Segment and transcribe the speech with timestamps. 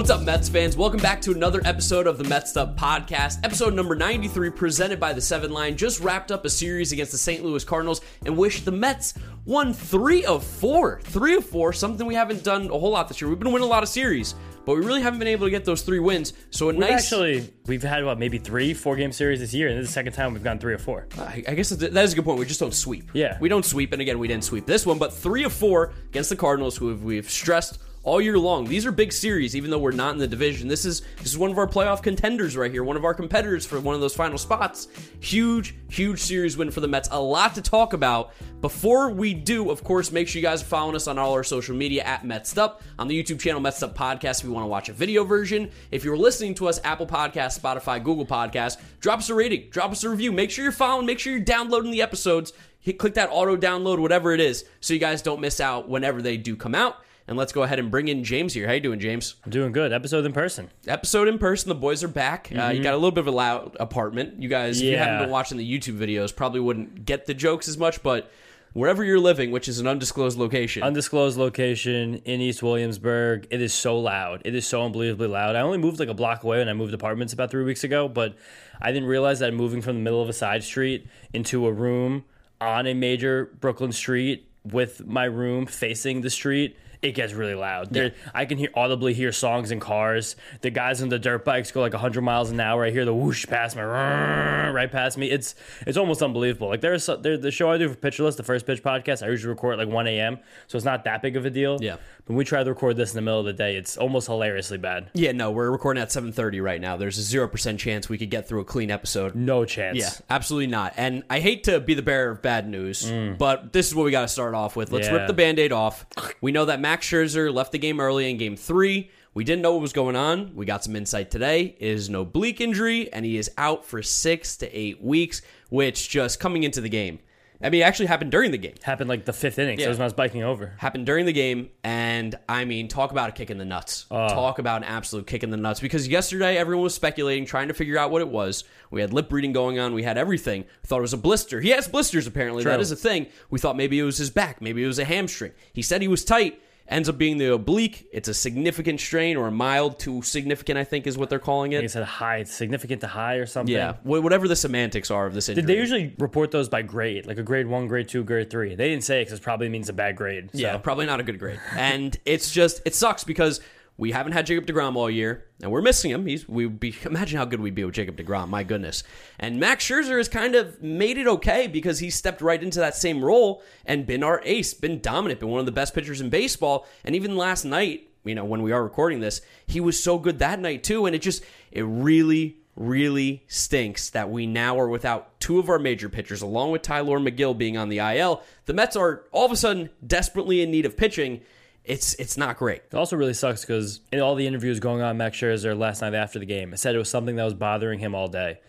[0.00, 0.78] What's up, Mets fans?
[0.78, 3.40] Welcome back to another episode of the Mets Up Podcast.
[3.44, 7.18] Episode number 93, presented by the Seven Line, just wrapped up a series against the
[7.18, 7.44] St.
[7.44, 9.12] Louis Cardinals and wish the Mets
[9.44, 11.02] won three of four.
[11.02, 13.28] Three of four, something we haven't done a whole lot this year.
[13.28, 15.66] We've been winning a lot of series, but we really haven't been able to get
[15.66, 16.32] those three wins.
[16.48, 16.92] So a We've nice.
[16.92, 19.92] actually we've had what maybe three four game series this year, and this is the
[19.92, 21.08] second time we've gone three or four.
[21.18, 22.38] I I guess that is a good point.
[22.38, 23.10] We just don't sweep.
[23.12, 23.36] Yeah.
[23.38, 26.30] We don't sweep, and again, we didn't sweep this one, but three of four against
[26.30, 27.80] the Cardinals, who we've stressed
[28.10, 28.64] all year long.
[28.64, 30.66] These are big series, even though we're not in the division.
[30.66, 33.64] This is this is one of our playoff contenders right here, one of our competitors
[33.64, 34.88] for one of those final spots.
[35.20, 37.08] Huge, huge series win for the Mets.
[37.12, 38.32] A lot to talk about.
[38.60, 41.44] Before we do, of course, make sure you guys are following us on all our
[41.44, 44.64] social media at Mets Up, on the YouTube channel Mets Up Podcast if you want
[44.64, 45.70] to watch a video version.
[45.92, 49.92] If you're listening to us, Apple Podcast, Spotify, Google Podcast, drop us a rating, drop
[49.92, 50.32] us a review.
[50.32, 52.52] Make sure you're following, make sure you're downloading the episodes.
[52.80, 56.20] Hit, click that auto download, whatever it is, so you guys don't miss out whenever
[56.20, 56.96] they do come out.
[57.30, 58.66] And let's go ahead and bring in James here.
[58.66, 59.36] How you doing, James?
[59.44, 59.92] I'm doing good.
[59.92, 60.68] Episode in person.
[60.88, 61.68] Episode in person.
[61.68, 62.50] The boys are back.
[62.52, 64.42] Uh, you got a little bit of a loud apartment.
[64.42, 67.68] You guys, if you haven't been watching the YouTube videos, probably wouldn't get the jokes
[67.68, 68.02] as much.
[68.02, 68.32] But
[68.72, 73.46] wherever you're living, which is an undisclosed location, Undisclosed location in East Williamsburg.
[73.52, 74.42] It is so loud.
[74.44, 75.54] It is so unbelievably loud.
[75.54, 78.08] I only moved like a block away when I moved apartments about three weeks ago,
[78.08, 78.34] but
[78.82, 82.24] I didn't realize that moving from the middle of a side street into a room
[82.60, 86.76] on a major Brooklyn street with my room facing the street.
[87.02, 87.90] It gets really loud.
[87.90, 90.36] There, I can hear audibly hear songs in cars.
[90.60, 92.84] The guys on the dirt bikes go like 100 miles an hour.
[92.84, 95.30] I hear the whoosh past me, right past me.
[95.30, 95.54] It's
[95.86, 96.68] it's almost unbelievable.
[96.68, 99.26] Like there's there, the show I do for Pitcher List, the first pitch podcast.
[99.26, 100.38] I usually record at like 1 a.m.
[100.66, 101.78] So it's not that big of a deal.
[101.80, 101.96] Yeah.
[102.30, 104.78] When we try to record this in the middle of the day, it's almost hilariously
[104.78, 105.10] bad.
[105.14, 106.96] yeah, no, we're recording at 7:30 right now.
[106.96, 109.34] There's a zero percent chance we could get through a clean episode.
[109.34, 109.98] No chance.
[109.98, 110.94] Yeah, absolutely not.
[110.96, 114.12] And I hate to be the bearer of bad news, but this is what we
[114.12, 114.92] got to start off with.
[114.92, 115.10] Let's Mm.
[115.10, 115.16] Yeah.
[115.18, 116.06] rip the band aid off.
[116.40, 119.10] We know that Max Scherzer left the game early in game three.
[119.34, 120.52] We didn't know what was going on.
[120.54, 121.74] We got some insight today.
[121.80, 126.08] It is an oblique injury, and he is out for six to eight weeks, which
[126.08, 127.18] just coming into the game.
[127.62, 128.74] I mean, it actually happened during the game.
[128.82, 129.76] Happened like the fifth inning.
[129.76, 129.86] So Yeah.
[129.86, 130.72] it was when I was biking over.
[130.78, 134.06] Happened during the game, and I mean, talk about a kick in the nuts.
[134.10, 134.28] Ah.
[134.28, 135.78] Talk about an absolute kick in the nuts.
[135.78, 138.64] Because yesterday, everyone was speculating, trying to figure out what it was.
[138.90, 139.92] We had lip reading going on.
[139.92, 140.62] We had everything.
[140.62, 141.60] We thought it was a blister.
[141.60, 142.64] He has blisters, apparently.
[142.64, 142.80] That True.
[142.80, 143.26] is a thing.
[143.50, 144.62] We thought maybe it was his back.
[144.62, 145.52] Maybe it was a hamstring.
[145.72, 146.60] He said he was tight.
[146.90, 148.08] Ends up being the oblique.
[148.12, 151.72] It's a significant strain, or a mild to significant, I think is what they're calling
[151.72, 151.84] it.
[151.84, 153.72] it said high, significant to high or something.
[153.72, 155.62] Yeah, whatever the semantics are of this injury.
[155.62, 158.74] Did they usually report those by grade, like a grade one, grade two, grade three?
[158.74, 160.50] They didn't say it because it probably means a bad grade.
[160.52, 160.58] So.
[160.58, 161.60] Yeah, probably not a good grade.
[161.76, 163.60] And it's just it sucks because
[164.00, 166.24] we haven't had Jacob deGrom all year, and we're missing him.
[166.24, 168.48] He's we be imagine how good we'd be with Jacob deGrom.
[168.48, 169.04] My goodness.
[169.38, 172.96] And Max Scherzer has kind of made it okay because he stepped right into that
[172.96, 176.30] same role and been our ace, been dominant, been one of the best pitchers in
[176.30, 176.86] baseball.
[177.04, 180.38] And even last night, you know, when we are recording this, he was so good
[180.38, 181.04] that night too.
[181.04, 185.78] And it just it really really stinks that we now are without two of our
[185.78, 188.42] major pitchers, along with Tylor Megill being on the IL.
[188.64, 191.42] The Mets are all of a sudden desperately in need of pitching.
[191.90, 192.82] It's it's not great.
[192.92, 196.14] It also really sucks because in all the interviews going on, Max Scherzer last night
[196.14, 198.60] after the game, it said it was something that was bothering him all day,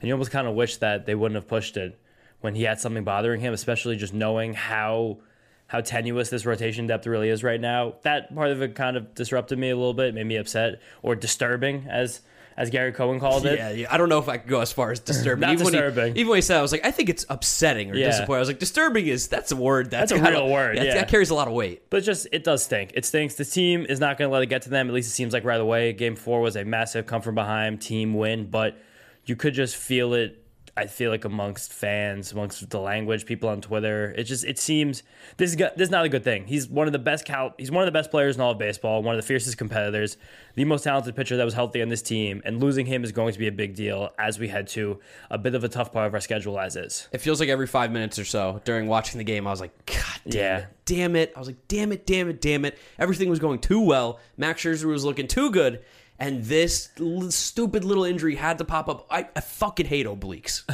[0.00, 2.00] and you almost kind of wish that they wouldn't have pushed it
[2.40, 5.18] when he had something bothering him, especially just knowing how
[5.66, 7.96] how tenuous this rotation depth really is right now.
[8.00, 11.14] That part of it kind of disrupted me a little bit, made me upset or
[11.14, 12.22] disturbing, as
[12.60, 13.58] as Gary Cohen called it.
[13.58, 15.40] Yeah, yeah, I don't know if I could go as far as disturbing.
[15.48, 16.14] Not even When disturbing.
[16.14, 18.06] he, even when he said, it, I was like, I think it's upsetting or Yeah.
[18.06, 18.36] disappointing.
[18.36, 19.90] I was like, disturbing is that's a word.
[19.90, 20.94] That's, That's a real word, That, yeah.
[20.94, 21.82] that carries a lot of weight.
[21.90, 22.92] But just it does stink.
[22.94, 23.34] It stinks.
[23.36, 24.88] The team is not going to let it get to them.
[24.88, 25.92] At least it seems like right away.
[25.92, 28.76] Game four was a massive come from behind team win, but
[29.24, 30.39] you could just feel it
[30.76, 35.02] I feel like amongst fans, amongst the language, people on Twitter, it just it seems
[35.36, 36.46] this is this is not a good thing.
[36.46, 38.58] He's one of the best cal- he's one of the best players in all of
[38.58, 40.16] baseball, one of the fiercest competitors,
[40.54, 43.32] the most talented pitcher that was healthy on this team, and losing him is going
[43.32, 45.00] to be a big deal as we head to
[45.30, 47.08] a bit of a tough part of our schedule as is.
[47.12, 49.86] It feels like every five minutes or so during watching the game, I was like,
[49.86, 50.58] God damn Yeah.
[50.58, 51.32] it, damn it.
[51.34, 52.78] I was like, damn it, damn it, damn it.
[52.98, 54.20] Everything was going too well.
[54.36, 55.82] Max Scherzer was looking too good.
[56.20, 59.06] And this l- stupid little injury had to pop up.
[59.10, 60.64] I, I fucking hate obliques.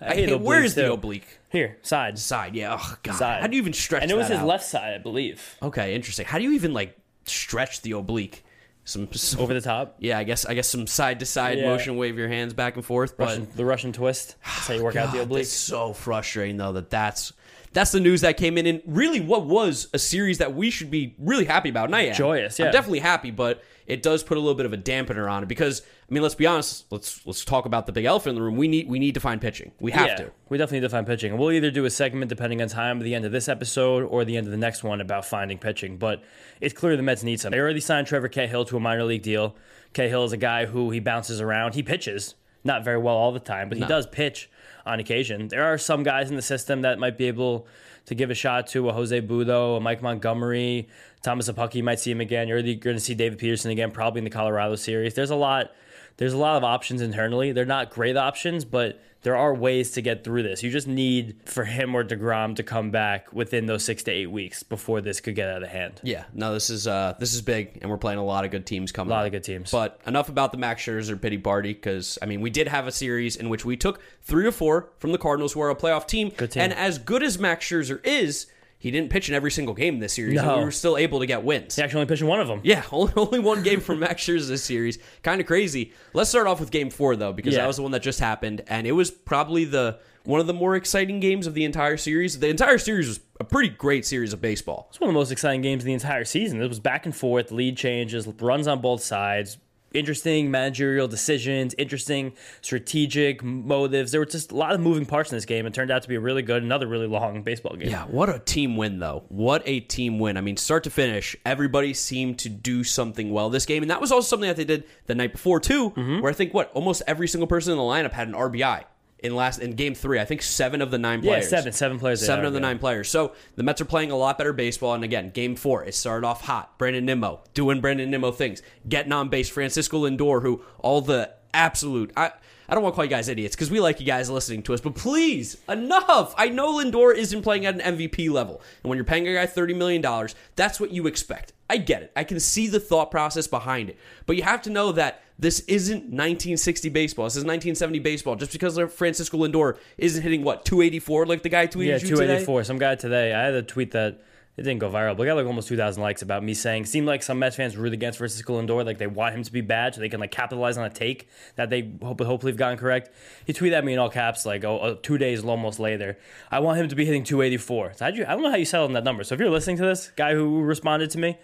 [0.00, 1.38] I hate hate, where obliques, is the oblique?
[1.50, 2.18] Here, side.
[2.18, 2.78] Side, yeah.
[2.80, 3.16] Oh, God.
[3.16, 3.40] Side.
[3.42, 4.46] How do you even stretch And it was his out?
[4.46, 5.56] left side, I believe.
[5.62, 6.24] Okay, interesting.
[6.24, 6.96] How do you even like
[7.26, 8.42] stretch the oblique?
[8.84, 9.96] Some, some Over the top.
[10.00, 11.66] yeah, I guess I guess some side to side Yeah.
[11.66, 13.16] motion, wave your hands back and forth.
[13.18, 14.36] But Russian, the Russian twist.
[14.44, 15.42] That's how you work out the oblique.
[15.42, 17.34] It's so frustrating though that that's
[17.72, 20.90] that's the news that came in, and really what was a series that we should
[20.90, 21.84] be really happy about.
[21.84, 22.66] And I am Joyous, yeah.
[22.66, 25.46] I'm definitely happy, but it does put a little bit of a dampener on it
[25.46, 26.86] because I mean, let's be honest.
[26.90, 28.56] Let's let's talk about the big elephant in the room.
[28.56, 29.72] We need we need to find pitching.
[29.80, 30.32] We have yeah, to.
[30.48, 31.32] We definitely need to find pitching.
[31.32, 34.04] And we'll either do a segment depending on time at the end of this episode
[34.04, 35.96] or the end of the next one about finding pitching.
[35.96, 36.22] But
[36.60, 37.50] it's clear the Mets need some.
[37.50, 39.56] They already signed Trevor Cahill to a minor league deal.
[39.92, 41.74] Cahill is a guy who he bounces around.
[41.74, 44.50] He pitches, not very well all the time, but he does pitch
[44.84, 45.48] on occasion.
[45.48, 47.66] There are some guys in the system that might be able
[48.06, 50.88] to give a shot to a Jose Butto, a Mike Montgomery,
[51.22, 51.76] Thomas Szapucki.
[51.76, 52.48] You might see him again.
[52.48, 55.14] You're going to see David Peterson again, probably in the Colorado series.
[55.14, 55.70] There's a lot
[56.16, 57.52] there's a lot of options internally.
[57.52, 60.62] They're not great options, but there are ways to get through this.
[60.62, 64.30] You just need for him or deGrom to come back within those six to eight
[64.30, 66.00] weeks before this could get out of hand.
[66.02, 68.66] Yeah, no, this is uh this is big, and we're playing a lot of good
[68.66, 69.10] teams coming.
[69.10, 69.26] A lot up.
[69.26, 69.70] of good teams.
[69.70, 72.92] But enough about the Max Scherzer pity party because I mean we did have a
[72.92, 76.06] series in which we took three or four from the Cardinals, who are a playoff
[76.06, 76.30] team.
[76.36, 76.62] Good team.
[76.62, 78.46] And as good as Max Scherzer is,
[78.80, 80.58] he didn't pitch in every single game this series, and No.
[80.58, 81.76] we were still able to get wins.
[81.76, 82.60] He actually only pitched in one of them.
[82.64, 84.98] Yeah, only, only one game from Max Scherzer this series.
[85.22, 85.92] Kind of crazy.
[86.14, 87.60] Let's start off with Game Four though, because Yeah.
[87.60, 90.52] that was the one that just happened, and it was probably the one of the
[90.54, 92.38] more exciting games of the entire series.
[92.40, 94.86] The entire series was a pretty great series of baseball.
[94.90, 96.60] It's one of the most exciting games of the entire season.
[96.62, 99.56] It was back and forth, lead changes, runs on both sides,
[99.92, 104.12] interesting managerial decisions, interesting strategic motives.
[104.12, 105.66] There were just a lot of moving parts in this game.
[105.66, 107.90] It turned out to be a really good, another really long baseball game.
[107.90, 109.24] Yeah, what a team win though.
[109.28, 110.36] What a team win.
[110.36, 114.00] I mean, start to finish, everybody seemed to do something well this game, and that
[114.00, 116.20] was also something that they did the night before too, Mm-hmm.
[116.20, 118.84] where I think what almost every single person in the lineup had an RBI
[119.22, 120.18] in last in game three.
[120.18, 121.44] I think seven of the nine players.
[121.44, 122.24] Yeah, seven, seven players.
[122.24, 122.66] Seven of the yeah.
[122.66, 123.08] nine players.
[123.08, 124.94] So the Mets are playing a lot better baseball.
[124.94, 126.78] And again, game four, it started off hot.
[126.78, 129.48] Brandon Nimmo doing Brandon Nimmo things, getting on base.
[129.48, 132.12] Francisco Lindor, who all the absolute.
[132.16, 132.32] I,
[132.70, 134.74] I don't want to call you guys idiots because we like you guys listening to
[134.74, 136.32] us, but please, enough.
[136.38, 138.62] I know Lindor isn't playing at an MVP level.
[138.84, 141.52] And when you're paying a guy $30 million, that's what you expect.
[141.68, 142.12] I get it.
[142.14, 143.98] I can see the thought process behind it.
[144.24, 147.24] But you have to know that this isn't 1960 baseball.
[147.26, 148.36] This is 1970 baseball.
[148.36, 152.60] Just because Francisco Lindor isn't hitting, what, 284 like the guy tweeted Yeah, 284.
[152.60, 152.66] today?
[152.66, 153.34] Some guy today.
[153.34, 154.20] I had a tweet that
[154.56, 156.84] it didn't go viral, but it got like almost two thousand likes about me saying
[156.84, 159.62] seemed like some Mets fans root against Francisco Lindor, like they want him to be
[159.62, 162.76] bad so they can like capitalize on a take that they hope, hopefully have gotten
[162.76, 163.10] correct.
[163.46, 166.18] He tweeted at me in all caps like, "Oh, uh, two days almost later,
[166.50, 167.92] I want him to be hitting two eighty four.
[167.96, 168.24] So how'd you?
[168.26, 169.24] I don't know how you settled on that number.
[169.24, 171.38] So if you're listening to this guy who responded to me.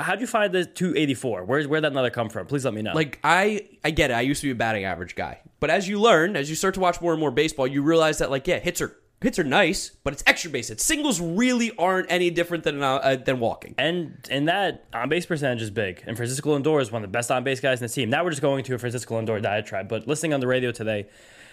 [0.00, 1.44] How'd you find the 284?
[1.44, 2.46] Where's where'd that number come from?
[2.46, 2.92] Please let me know.
[2.94, 4.14] Like I, I get it.
[4.14, 6.74] I used to be a batting average guy, but as you learn, as you start
[6.74, 9.44] to watch more and more baseball, you realize that like yeah, hits are hits are
[9.44, 10.84] nice, but it's extra base hits.
[10.84, 13.74] Singles really aren't any different than uh, uh, than walking.
[13.78, 16.02] And and that on base percentage is big.
[16.06, 18.10] And Francisco Lindor is one of the best on base guys in the team.
[18.10, 19.88] Now we're just going to a Francisco Lindor diatribe.
[19.88, 21.06] But listening on the radio today,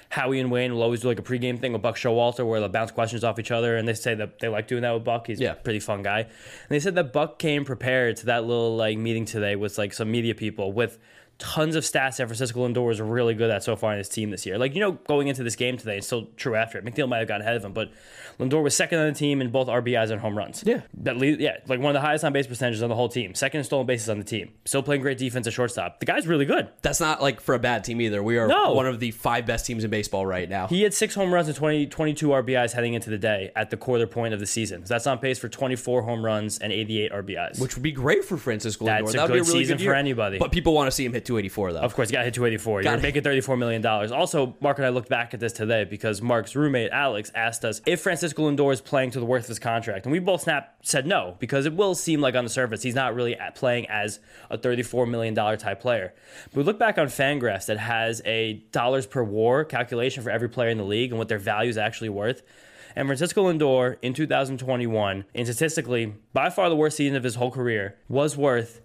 [0.09, 2.69] Howie and Wayne will always do like a pregame thing with Buck Showalter where they'll
[2.69, 3.75] bounce questions off each other.
[3.75, 5.27] And they say that they like doing that with Buck.
[5.27, 5.51] He's Yeah.
[5.53, 6.19] a pretty fun guy.
[6.21, 6.29] And
[6.69, 10.11] they said that Buck came prepared to that little like meeting today with like some
[10.11, 10.97] media people with
[11.37, 14.29] tons of stats that Francisco Lindor is really good at so far in his team
[14.29, 14.57] this year.
[14.57, 16.85] Like, you know, going into this game today, it's still true after it.
[16.85, 17.91] McNeil might have gotten ahead of him, but
[18.39, 20.63] Lindor was second on the team in both RBIs and home runs.
[20.65, 20.81] Yeah.
[21.03, 23.33] That lead, yeah, like one of the highest on base percentages on the whole team.
[23.35, 24.51] Second in stolen bases on the team.
[24.65, 25.99] Still playing great defense at shortstop.
[25.99, 26.69] The guy's really good.
[26.81, 28.23] That's not like for a bad team either.
[28.23, 28.73] We are No.
[28.73, 30.67] one of the five best teams in baseball right now.
[30.67, 33.77] He had six home runs and 20, 22 RBIs heading into the day at the
[33.77, 34.85] quarter point of the season.
[34.85, 37.59] So that's on pace for 24 home runs and 88 RBIs.
[37.59, 39.09] which would be great for Francisco That's Lindor.
[39.09, 40.37] a That would be a good really season good for anybody.
[40.39, 41.79] But people want to see him hit 284 though.
[41.79, 42.81] Of course, you got to hit 284.
[42.81, 43.85] You're Gotta- making $34 million.
[43.85, 47.81] Also, Mark and I looked back at this today because Mark's roommate, Alex, asked us
[47.85, 50.05] if Francisco Lindor is playing to the worth of his contract.
[50.05, 52.95] And we both snap said no because it will seem like on the surface he's
[52.95, 56.13] not really playing as a $34 million type player.
[56.51, 60.49] But we look back on Fangraphs that has a dollars per war calculation for every
[60.49, 62.43] player in the league and what their value is actually worth.
[62.97, 67.51] And Francisco Lindor in 2021, in statistically by far the worst season of his whole
[67.51, 68.79] career, was worth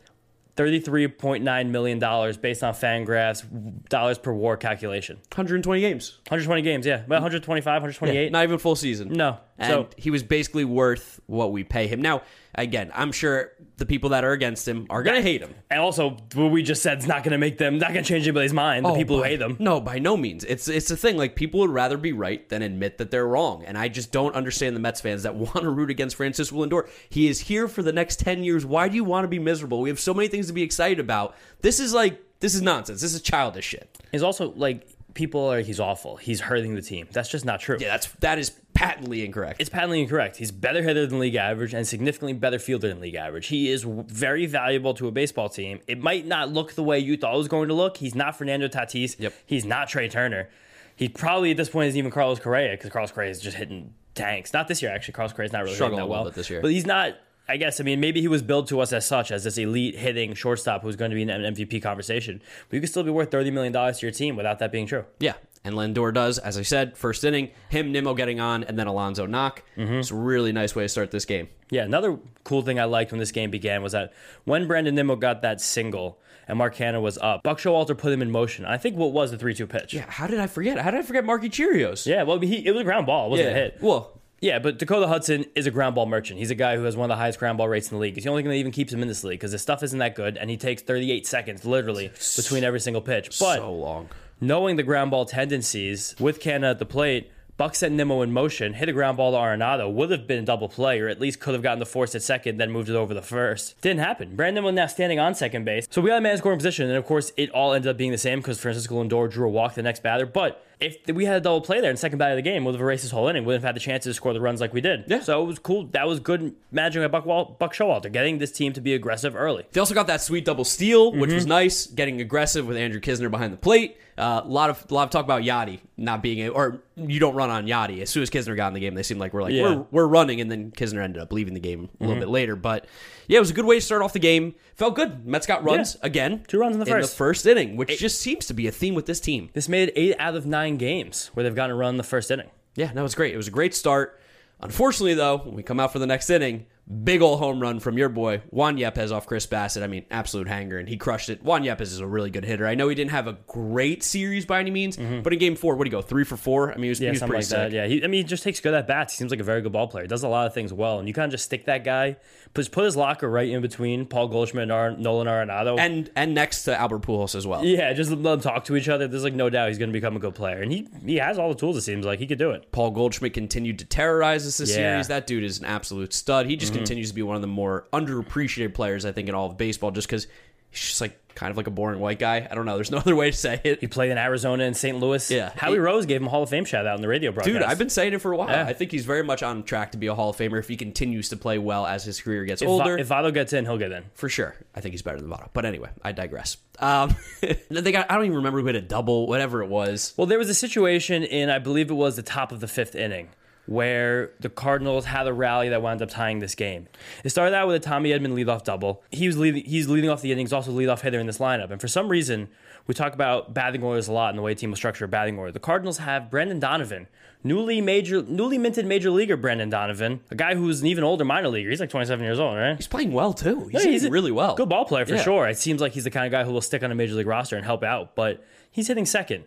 [0.57, 1.99] $33.9 million
[2.41, 5.17] based on Fangraphs dollars per war calculation.
[5.17, 6.19] 120 games.
[6.29, 7.05] 120 games, yeah.
[7.09, 7.75] Well, 125, mm.
[7.75, 8.33] 128.
[8.33, 9.13] Not even full season.
[9.13, 9.39] No.
[9.61, 12.01] And So he was basically worth what we pay him.
[12.01, 12.23] Now,
[12.55, 15.55] again, I'm sure the people that are against him are going to hate him.
[15.71, 18.09] and also what we just said is not going to make them not going to
[18.09, 18.87] change anybody's mind.
[18.87, 19.57] The oh, people who hate them.
[19.59, 20.45] No, by no means.
[20.45, 21.19] It's it's a thing.
[21.19, 23.65] Like people would rather be right than admit that they're wrong.
[23.65, 26.89] And I just don't understand the Mets fans that want to root against Francisco Lindor.
[27.11, 28.65] He is here for the next ten years.
[28.65, 29.83] Why do you want to be miserable?
[29.83, 31.37] We have so many things to be excited about.
[31.61, 33.03] This is like this is nonsense.
[33.03, 33.99] This is childish shit.
[34.11, 36.17] He's also like people are he's awful.
[36.17, 37.09] He's hurting the team.
[37.13, 37.77] That's just not true.
[37.81, 39.61] Yeah, that's that is patently incorrect.
[39.61, 40.37] It's patently incorrect.
[40.37, 43.49] He's better hitter than league average and significantly better fielder than league average.
[43.49, 45.81] He is very valuable to a baseball team.
[45.87, 47.99] It might not look the way you thought it was going to look.
[47.99, 49.17] He's not Fernando Tatis.
[49.19, 49.35] Yep.
[49.47, 50.49] He's not Trea Turner.
[50.97, 53.95] He probably at this point isn't even Carlos Correa because Carlos Correa is just hitting
[54.15, 54.53] tanks.
[54.53, 55.13] Not this year, actually.
[55.13, 56.61] Carlos Correa is not really Struggled hitting that well this year.
[56.61, 57.17] But he's not.
[57.51, 59.97] I guess I mean maybe he was billed to us as such as this elite
[59.97, 62.41] hitting shortstop who's going to be in an MVP conversation.
[62.69, 64.87] But you could still be worth thirty million dollars to your team without that being
[64.87, 65.05] true.
[65.19, 65.35] Yeah.
[65.63, 69.27] And Lindor does, as I said, first inning, him, Nimmo getting on, and then Alonso
[69.27, 69.63] knock.
[69.77, 69.95] Mm-hmm.
[69.95, 71.49] It's a really nice way to start this game.
[71.71, 74.15] Yeah, another cool thing I liked when this game began was that
[74.45, 78.23] when Brandon Nimmo got that single and Mark Canha was up, Buck Showalter put him
[78.23, 78.65] in motion.
[78.65, 79.93] I think what was the three-two pitch.
[79.93, 80.79] Yeah, how did I forget?
[80.79, 82.07] How did I forget Marky Cheerios?
[82.07, 83.27] Yeah, well, he, it was a ground ball.
[83.27, 83.79] It wasn't a hit.
[83.83, 86.39] Well, Yeah, but Dakota Hudson is a ground ball merchant.
[86.39, 88.15] He's a guy who has one of the highest ground ball rates in the league.
[88.15, 89.99] He's the only thing that even keeps him in this league because his stuff isn't
[89.99, 93.39] that good, and he takes 38 seconds, literally, between every single pitch.
[93.39, 94.09] But so long.
[94.41, 98.73] knowing the ground ball tendencies with Canha at the plate, Buck sent Nimmo in motion,
[98.73, 101.41] hit a ground ball to Arenado, would have been a double play, or at least
[101.41, 103.79] could have gotten the force at second, then moved it over the first.
[103.83, 104.35] Didn't happen.
[104.35, 105.87] Brandon was now standing on second base.
[105.91, 108.13] So we got a man scoring position, and of course, it all ended up being
[108.13, 110.25] the same because Francisco Lindor drew a walk the next batter.
[110.25, 112.65] But if we had a double play there in the second batter of the game,
[112.65, 114.61] we'd have erased this whole inning, wouldn't have had the chances to score the runs
[114.61, 115.05] like we did.
[115.07, 115.21] Yeah.
[115.21, 115.85] So it was cool.
[115.93, 119.37] That was good managing by Buck, Wal- Buck Showalter, getting this team to be aggressive
[119.37, 119.65] early.
[119.73, 121.35] They also got that sweet double steal, which Mm-hmm.
[121.35, 121.87] was nice.
[121.87, 123.97] Getting aggressive with Andrew Knizner behind the plate.
[124.21, 127.35] A lot of a lot of talk about Yadi not being a, or you don't
[127.35, 128.01] run on Yadi.
[128.03, 129.63] As soon as Knizner got in the game, they seemed like we're like Yeah.
[129.65, 129.95] Mm-hmm.
[129.97, 132.57] we're we're running, and then Knizner ended up leaving the game a little bit later.
[132.57, 132.87] But
[133.29, 134.55] yeah, it was a good way to start off the game.
[134.77, 135.27] Felt good.
[135.27, 136.07] Mets got runs Yeah.
[136.07, 136.45] again.
[136.49, 137.11] Two runs in the first.
[137.13, 139.51] the first inning, which just seems to be a theme with this team.
[139.55, 142.31] This made eight out of nine games where they've gotten a run in the first
[142.31, 142.51] inning.
[142.77, 143.33] Yeah, no, was great.
[143.35, 144.21] It was a great start.
[144.61, 147.97] Unfortunately, though, when we come out for the next inning, big ol' home run from
[147.97, 149.83] your boy Juan Yepez off Chris Bassitt.
[149.83, 151.43] I mean, absolute hanger, and he crushed it.
[151.43, 152.67] Juan Yepez is a really good hitter.
[152.67, 155.77] I know he didn't have a great series by any means, but in Game Four,
[155.77, 156.73] what did he go three for four?
[156.73, 157.05] I mean, he was, Mm-hmm.
[157.05, 157.73] Yeah, he was pretty like that.
[157.73, 159.15] Yeah, he, I mean, he just takes good at bats.
[159.15, 160.07] He seems like a very good ball player.
[160.07, 162.17] Does a lot of things well, and you kind of just stick that guy,
[162.55, 165.79] put put his locker right in between Paul Goldschmidt and Ar- Nolan Arenado.
[165.79, 167.65] And and next to Albert Pujols as well.
[167.65, 169.07] yeah, just let them talk to each other.
[169.09, 171.39] There's like no doubt he's going to become a good player, and he he has
[171.39, 171.77] all the tools.
[171.77, 172.73] It seems like he could do it.
[172.73, 174.77] Paul Goldschmidt continued to terrorize us this Yeah.
[174.77, 174.93] Mm-hmm.
[174.95, 175.09] series.
[175.09, 176.47] That dude is an absolute stud.
[176.47, 179.51] He just continues to be one of the more underappreciated players, I think, in all
[179.51, 180.27] of baseball, just because
[180.71, 182.47] he's just like kind of like a boring white guy.
[182.51, 182.75] I don't know.
[182.75, 183.81] There's no other way to say it.
[183.81, 184.99] He played in Arizona and St.
[184.99, 185.31] Louis.
[185.31, 185.53] Yeah.
[185.57, 187.53] Howie He- Rose gave him a Hall of Fame shout out in the radio broadcast.
[187.55, 188.49] Dude, I've been saying it for a while.
[188.49, 188.67] Yeah.
[188.67, 190.77] I think he's very much on track to be a Hall of Famer if he
[190.77, 192.97] continues to play well as his career gets if, older.
[192.97, 194.05] Va- if Votto gets in, he'll get in.
[194.15, 194.55] for sure.
[194.75, 195.49] I think he's better than Votto.
[195.53, 196.57] But anyway, I digress.
[196.81, 197.15] Um,
[197.71, 200.13] they got, I don't even remember who hit a double, whatever it was.
[200.17, 202.95] Well, there was a situation in, I believe it was the top of the fifth
[202.97, 203.29] inning,
[203.67, 206.89] where the Cardinals had a rally that wound up tying this game.
[207.25, 209.03] It started out with a Tommy Edman leadoff double.
[209.11, 211.71] He was leading, he's leading off the innings, also leadoff hitter in this lineup.
[211.71, 212.49] And for some reason,
[212.87, 215.09] we talk about batting orders a lot and the way a team will structure a
[215.09, 215.53] batting order.
[215.53, 217.07] The Cardinals have Brendan Donovan,
[217.45, 221.49] newly major, newly minted major leaguer Brendan Donovan, a guy who's an even older minor
[221.49, 221.71] leaguer.
[221.71, 222.77] He's like 27 years old, right?
[222.77, 223.69] He's playing well, too.
[223.71, 224.57] He's, Yeah, a really well.
[224.57, 225.23] Good ball player for Yeah.
[225.23, 225.47] sure.
[225.47, 227.27] It seems like he's the kind of guy who will stick on a major league
[227.29, 228.17] roster and help out.
[228.17, 229.45] But he's hitting second,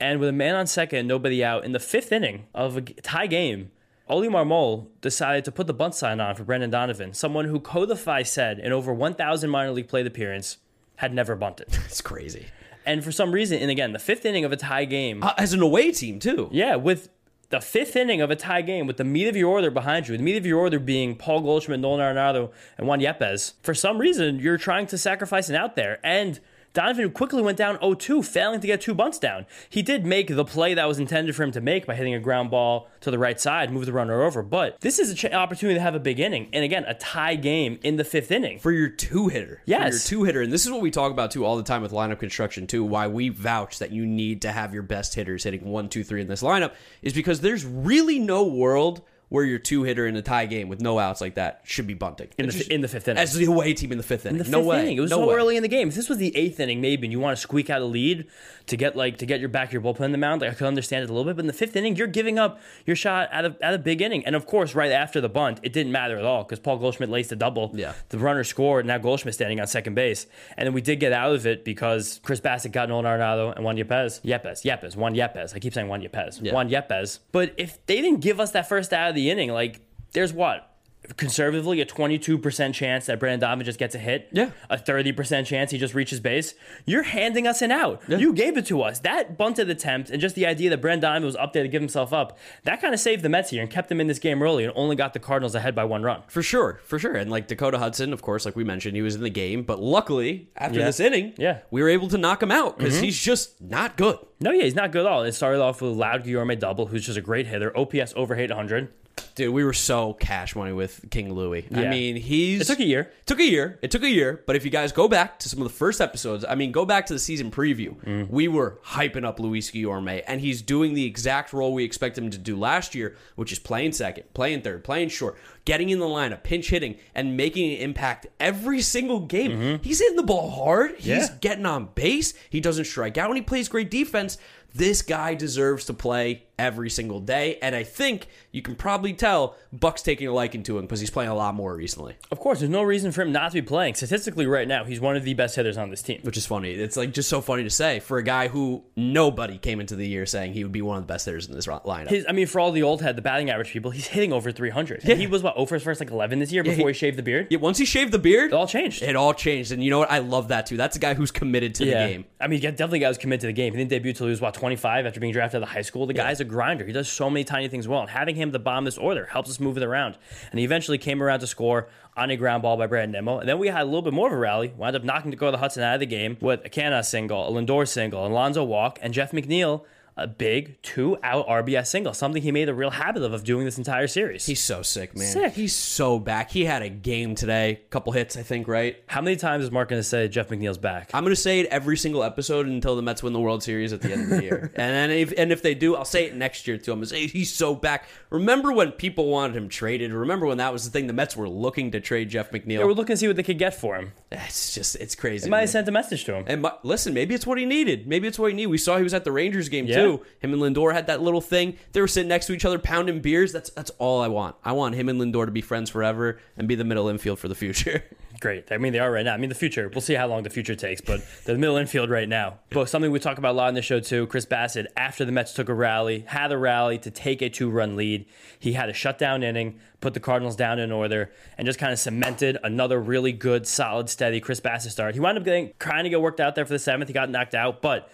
[0.00, 3.26] and with a man on second, nobody out in the fifth inning of a tie
[3.26, 3.70] game.
[4.08, 8.22] Oli Marmol decided to put the bunt sign on for Brendan Donovan, someone who Codify
[8.24, 10.56] said in over 1,000 minor league plate appearance
[10.96, 11.68] had never bunted.
[11.84, 12.46] It's crazy.
[12.84, 15.52] and for some reason, and again, the fifth inning of a tie game, Uh, as
[15.52, 16.48] an away team, too.
[16.50, 17.08] yeah, with
[17.50, 20.16] the fifth inning of a tie game with the meat of your order behind you,
[20.16, 23.54] the meat of your order being Paul Goldschmidt, Nolan Arenado, and Juan Yepez.
[23.62, 25.98] For some reason, you're trying to sacrifice an out there.
[26.04, 26.38] And
[26.72, 29.46] Donovan quickly went down 0-2, failing to get two bunts down.
[29.68, 32.20] He did make the play that was intended for him to make by hitting a
[32.20, 34.42] ground ball to the right side, move the runner over.
[34.42, 36.48] But this is an opportunity to have a big inning.
[36.52, 38.58] And again, a tie game in the fifth inning.
[38.60, 39.62] for your two hitter.
[39.64, 39.80] Yes.
[39.80, 40.42] For your two hitter.
[40.42, 42.84] And this is what we talk about too all the time with lineup construction too.
[42.84, 46.20] Why we vouch that you need to have your best hitters hitting one, two, three
[46.20, 50.22] in this lineup is because there's really no world where your two hitter in a
[50.22, 52.28] tie game with no outs like that should be bunting.
[52.36, 53.22] in the, just- in the fifth inning.
[53.22, 54.38] as the away team in the fifth inning.
[54.42, 54.82] the no fifth way.
[54.82, 54.96] inning.
[54.98, 55.34] It was no so way.
[55.34, 55.88] early in the game.
[55.88, 58.26] If this was the eighth inning, maybe, and you want to squeak out a lead
[58.66, 60.66] to get like to get your back your bullpen in the mound, like I could
[60.66, 61.36] understand it a little bit.
[61.36, 64.02] But in the fifth inning, you're giving up your shot at a at a big
[64.02, 64.24] inning.
[64.26, 67.08] And of course, right after the bunt, it didn't matter at all because Paul Goldschmidt
[67.08, 67.70] laced a double.
[67.74, 67.94] Yeah.
[68.10, 68.84] the runner scored.
[68.84, 72.20] Now Goldschmidt standing on second base, and then we did get out of it because
[72.24, 74.20] Chris Bassitt got Nolan Arenado and Juan Yepez.
[74.22, 75.54] Yepez, Yepez, Juan Yepez.
[75.54, 76.40] I keep saying Juan Yepez.
[76.42, 76.52] Yeah.
[76.52, 77.20] Juan Yepez.
[77.32, 79.80] But if they didn't give us that first out of the inning, like
[80.12, 80.68] there's what.
[81.16, 84.50] Conservatively, a 22% chance that Brendan Donovan just gets a hit Yeah.
[84.68, 86.54] a 30% chance he just reaches base.
[86.84, 88.02] You're handing us an out.
[88.06, 89.00] You gave it to us.
[89.00, 91.80] That bunted attempt and just the idea that Brendan Donovan was up there to give
[91.80, 94.42] himself up, that kind of saved the Mets here and kept them in this game
[94.42, 96.22] early and only got the Cardinals ahead by one run.
[96.28, 97.14] For sure, for sure.
[97.16, 99.80] And like Dakota Hudson, of course, like we mentioned, he was in the game, but
[99.82, 100.84] luckily after Yeah.
[100.84, 101.54] this inning, Yeah.
[101.54, 101.66] Mm-hmm.
[101.70, 104.18] we were able to knock him out because he's just not good.
[104.38, 105.22] No, yeah, he's not good at all.
[105.24, 107.76] It started off with a Luis Guillorme double, who's just a great hitter.
[107.76, 108.88] OPS over 800.
[109.34, 111.66] Dude, we were so cash money with King Louis.
[111.74, 111.90] I Yeah.
[111.90, 113.00] mean, he's It took a year.
[113.20, 113.78] It Took a year.
[113.82, 114.42] It took a year.
[114.46, 116.84] But if you guys go back to some of the first episodes, I mean, go
[116.84, 117.94] back to the season preview.
[118.04, 118.28] Mm.
[118.30, 122.30] We were hyping up Luis Guillorme, and he's doing the exact role we expect him
[122.30, 126.06] to do last year, which is playing second, playing third, playing short, getting in the
[126.06, 129.78] lineup, pinch hitting, and making an impact every single game.
[129.82, 130.96] He's hitting the ball hard.
[130.98, 131.20] He's Mm-hmm.
[131.20, 131.38] Yeah.
[131.40, 132.34] getting on base.
[132.50, 134.38] He doesn't strike out, and he plays great defense.
[134.74, 139.56] This guy deserves to play every single day, and I think you can probably tell
[139.72, 142.16] Buck's taking a liking to him because he's playing a lot more recently.
[142.30, 143.94] Of course, there's no reason for him not to be playing.
[143.94, 146.20] Statistically, right now, he's one of the best hitters on this team.
[146.22, 146.72] which is funny.
[146.72, 150.06] It's like just so funny to say for a guy who nobody came into the
[150.06, 152.08] year saying he would be one of the best hitters in this lineup.
[152.10, 154.52] His, I mean, for all the old head, the batting average people, he's hitting over
[154.52, 155.02] 300.
[155.04, 156.98] And he was, what, oh over his first like 11 this year before he, he-
[156.98, 157.46] shaved the beard?
[157.50, 159.02] yeah, once he shaved the beard, It all changed.
[159.02, 159.72] it all changed.
[159.72, 160.10] And you know what?
[160.10, 160.76] I love that too.
[160.76, 162.26] That's a guy who's committed to the game.
[162.38, 163.72] I mean, yeah, definitely guys committed to the game.
[163.72, 166.06] He didn't debut till he was what 25 after being drafted out of high school.
[166.06, 166.84] The guy's a grinder.
[166.84, 169.24] He does so many tiny things well, and having him the bottom of this order
[169.24, 170.18] helps us move it around.
[170.50, 173.38] And he eventually came around to score on a ground ball by Brandon Nimmo.
[173.38, 174.74] And then we had a little bit more of a rally.
[174.76, 177.88] Wound up knocking Dakota Hudson out of the game with a Canha single, a Lindor
[177.88, 179.84] single, Alonso walk, and Jeff McNeil.
[180.16, 183.64] A big two out RBS single, something he made a real habit of of doing
[183.64, 184.44] this entire series.
[184.44, 185.32] He's so sick, man.
[185.32, 185.52] Sick.
[185.54, 186.50] He's so back.
[186.50, 189.02] He had a game today, couple hits, I think, right?
[189.06, 191.10] How many times is Mark going to say Jeff McNeil's back?
[191.14, 193.92] I'm going to say it every single episode until the Mets win the World Series
[193.92, 194.70] at the end of the year.
[194.76, 196.92] and then if, and if they do, I'll say it next year too.
[196.92, 198.06] I'm going to say he's so back.
[198.30, 200.12] Remember when people wanted him traded?
[200.12, 201.06] Remember when that was the thing?
[201.06, 202.78] The Mets were looking to trade Jeff McNeil.
[202.78, 204.12] They were looking to see what they could get for him.
[204.32, 205.44] It's just it's crazy.
[205.44, 206.44] They might have sent a message to him.
[206.46, 208.06] And my, listen, maybe it's what he needed.
[208.06, 208.68] Maybe it's what he needed.
[208.70, 209.96] We saw he was at the Rangers game Yeah.
[209.96, 209.99] too.
[210.40, 211.76] Him and Lindor had that little thing.
[211.92, 213.52] They were sitting next to each other, pounding beers.
[213.52, 214.56] That's that's all I want.
[214.64, 217.48] I want him and Lindor to be friends forever and be the middle infield for
[217.48, 218.04] the future.
[218.40, 218.72] Great.
[218.72, 219.34] I mean, they are right now.
[219.34, 219.90] I mean, the future.
[219.92, 222.58] We'll see how long the future takes, but they're the middle infield right now.
[222.70, 224.26] But something we talk about a lot in the show too.
[224.28, 227.96] Chris Bassitt, after the Mets took a rally, had a rally to take a two-run
[227.96, 228.24] lead.
[228.58, 231.98] He had a shutdown inning, put the Cardinals down in order, and just kind of
[231.98, 235.12] cemented another really good, solid, steady Chris Bassitt start.
[235.14, 237.08] He wound up getting trying to get worked out there for the seventh.
[237.08, 238.10] He got knocked out, but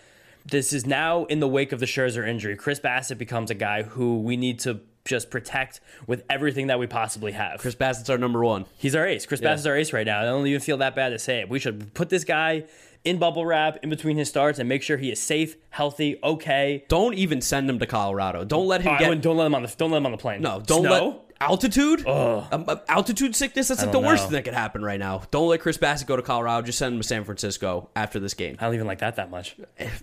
[0.50, 2.56] this is now in the wake of the Scherzer injury.
[2.56, 6.86] Chris Bassitt becomes a guy who we need to just protect with everything that we
[6.86, 7.60] possibly have.
[7.60, 8.64] Chris Bassitt's our number one.
[8.76, 9.24] He's our ace.
[9.26, 10.20] Chris Bassitt's our ace right now.
[10.20, 11.48] I don't even feel that bad to say it.
[11.48, 12.64] We should put this guy
[13.04, 16.84] in bubble wrap in between his starts and make sure he is safe, healthy, okay.
[16.88, 18.44] Don't even send him to Colorado.
[18.44, 20.18] Don't let him Oh, get don't let him on the don't let him on the
[20.18, 20.42] plane.
[20.42, 20.60] no.
[20.60, 20.90] Don't Snow?
[20.90, 22.06] let altitude.
[22.06, 23.68] Um, uh, altitude sickness.
[23.68, 24.28] That's like the don't worst know.
[24.28, 25.22] thing that could happen right now.
[25.30, 26.64] Don't let Chris Bassitt go to Colorado.
[26.66, 28.56] Just send him to San Francisco after this game.
[28.58, 29.56] I don't even like that that much.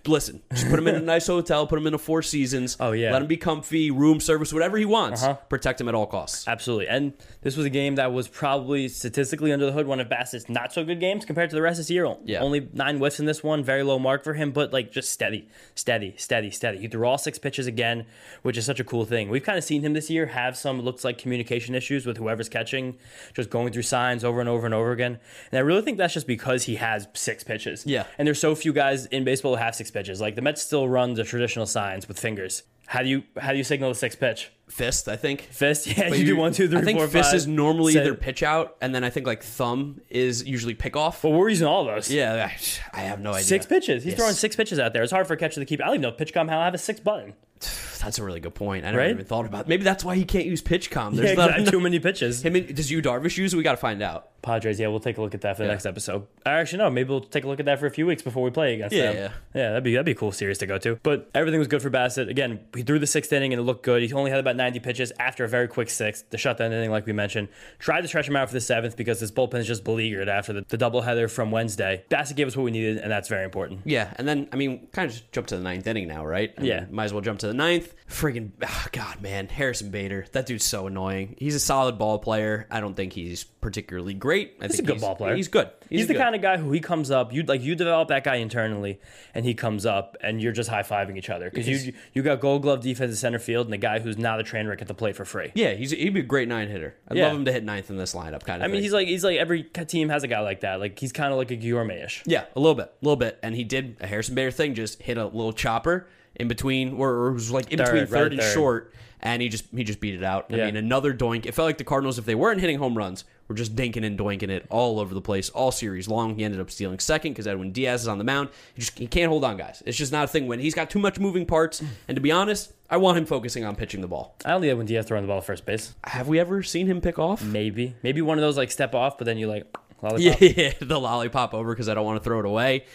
[0.06, 1.67] Listen, just put him in a nice hotel.
[1.67, 2.78] Put him in a Four Seasons.
[2.80, 3.12] Oh, yeah.
[3.12, 5.24] Let him be comfy, room service, whatever he wants.
[5.24, 5.36] Uh-huh.
[5.50, 6.48] Protect him at all costs.
[6.48, 6.88] Absolutely.
[6.88, 10.50] And this was a game that was probably statistically under the hood one of Bassitt's
[10.50, 12.15] not so good games compared to the rest of the year.
[12.26, 12.41] Yeah.
[12.41, 15.48] Only nine whiffs in this one, very low mark for him, but like just steady,
[15.76, 16.80] steady, steady, steady.
[16.80, 18.06] He threw all six pitches again,
[18.41, 19.30] which is such a cool thing.
[19.30, 22.50] We've kind of seen him this year have some looks like communication issues with whoever's
[22.50, 22.98] catching,
[23.34, 25.18] just going through signs over and over and over again.
[25.52, 27.84] And I really think that's just because he has six pitches.
[27.88, 28.04] Yeah.
[28.20, 30.22] And there's so few guys in baseball who have six pitches.
[30.22, 32.62] Like the Mets still run the traditional signs with fingers.
[32.86, 34.52] How do you how do you signal the six pitch?
[34.68, 35.42] Fist, I think.
[35.44, 35.88] Fist?
[35.98, 38.02] Yeah, But you, do one, two, three, I think four, fist five, is normally say-
[38.02, 41.22] either pitch out, and then I think like thumb is usually pick off.
[41.22, 42.12] But we're using all of those.
[42.12, 43.46] yeah, I I have no idea.
[43.46, 44.04] Six pitches.
[44.04, 44.20] He's Yes.
[44.20, 45.02] throwing six pitches out there.
[45.04, 45.80] It's hard for a catcher to keep.
[45.82, 47.34] I don't even know if PitchCom how I have a six button.
[48.04, 48.84] That's a really good point.
[48.84, 49.12] I never Right?
[49.12, 49.62] even thought about.
[49.62, 49.67] It.
[49.69, 51.15] Maybe that's why he can't use PitchCom.
[51.15, 51.71] There's Yeah, not exactly.
[51.71, 52.43] too many pitches.
[52.43, 53.56] Him and, does you Darvish use?
[53.56, 54.28] We got to find out.
[54.41, 55.73] Padres, yeah, we'll take a look at that for the Yeah.
[55.76, 56.28] next episode.
[56.45, 58.43] I actually, no, maybe we'll take a look at that for a few weeks before
[58.43, 59.15] we play against Yeah, them.
[59.15, 59.30] yeah.
[59.62, 60.99] yeah, that'd be that'd be a cool series to go to.
[61.02, 62.28] But everything was good for Bassitt.
[62.30, 64.04] Again, he threw the sixth inning and it looked good.
[64.04, 67.06] He only had about 90 pitches after a very quick sixth, the shutdown inning, like
[67.06, 67.47] we mentioned.
[67.80, 70.52] Tried to stretch him out for the seventh because his bullpen is just beleaguered after
[70.52, 72.04] the, the doubleheader from Wednesday.
[72.10, 73.80] Bassitt gave us what we needed, and that's very important.
[73.86, 76.54] Yeah, and then I mean, kind of just jump to the ninth inning now, right?
[76.58, 76.86] I mean, Yeah.
[76.91, 77.94] might as well jump to the ninth.
[78.10, 81.36] Friggin' oh, God, man, Harrison Bader, that dude's so annoying.
[81.39, 82.68] He's a solid ball player.
[82.70, 84.56] I don't think he's particularly great.
[84.62, 85.36] I He's a think good ball player.
[85.36, 85.72] He's good.
[85.89, 86.20] He's, the good.
[86.20, 89.00] kind of guy who he comes up, you like you develop that guy internally,
[89.34, 92.39] and he comes up, and you're just high fiving each other because you you got
[92.39, 94.88] Gold Glove defense in center field, and the guy who's not a train wreck at
[94.88, 95.52] the plate for free.
[95.56, 96.96] Yeah, he's he'd be a great nine hitter.
[97.08, 97.28] I'd Yeah.
[97.28, 98.70] love him to hit ninth in this lineup, kind of.
[98.70, 100.80] I mean, he's like he's like every team has a guy like that.
[100.80, 102.24] Like he's kind of like a Guillorme-ish.
[102.26, 105.02] Yeah, a little bit, a little bit, and he did a Harrison Bader thing, just
[105.02, 108.24] hit a little chopper in between, or, or it was like in Third, between third
[108.24, 108.54] right and third.
[108.54, 110.48] short, and he just he just beat it out.
[110.52, 111.46] I mean, another doink.
[111.46, 114.17] It felt like the Cardinals, if they weren't hitting home runs, were just dinking and
[114.19, 116.36] doinking it all over the place, all series long.
[116.36, 118.50] He ended up stealing second because Edwin Diaz is on the mound.
[118.74, 119.82] He just he can't hold on, guys.
[119.86, 121.82] It's just not a thing when he's got too much moving parts.
[121.82, 121.88] Mm.
[122.10, 124.36] And to be honest, I want him focusing on pitching the ball.
[124.43, 125.93] I only when Diaz throwing the ball at first base.
[126.04, 127.43] Have we ever seen him pick off?
[127.43, 129.65] Maybe maybe one of those like step off, but then you like
[130.02, 130.41] lollipop.
[130.41, 132.86] Yeah, the lollipop over because I don't want to throw it away.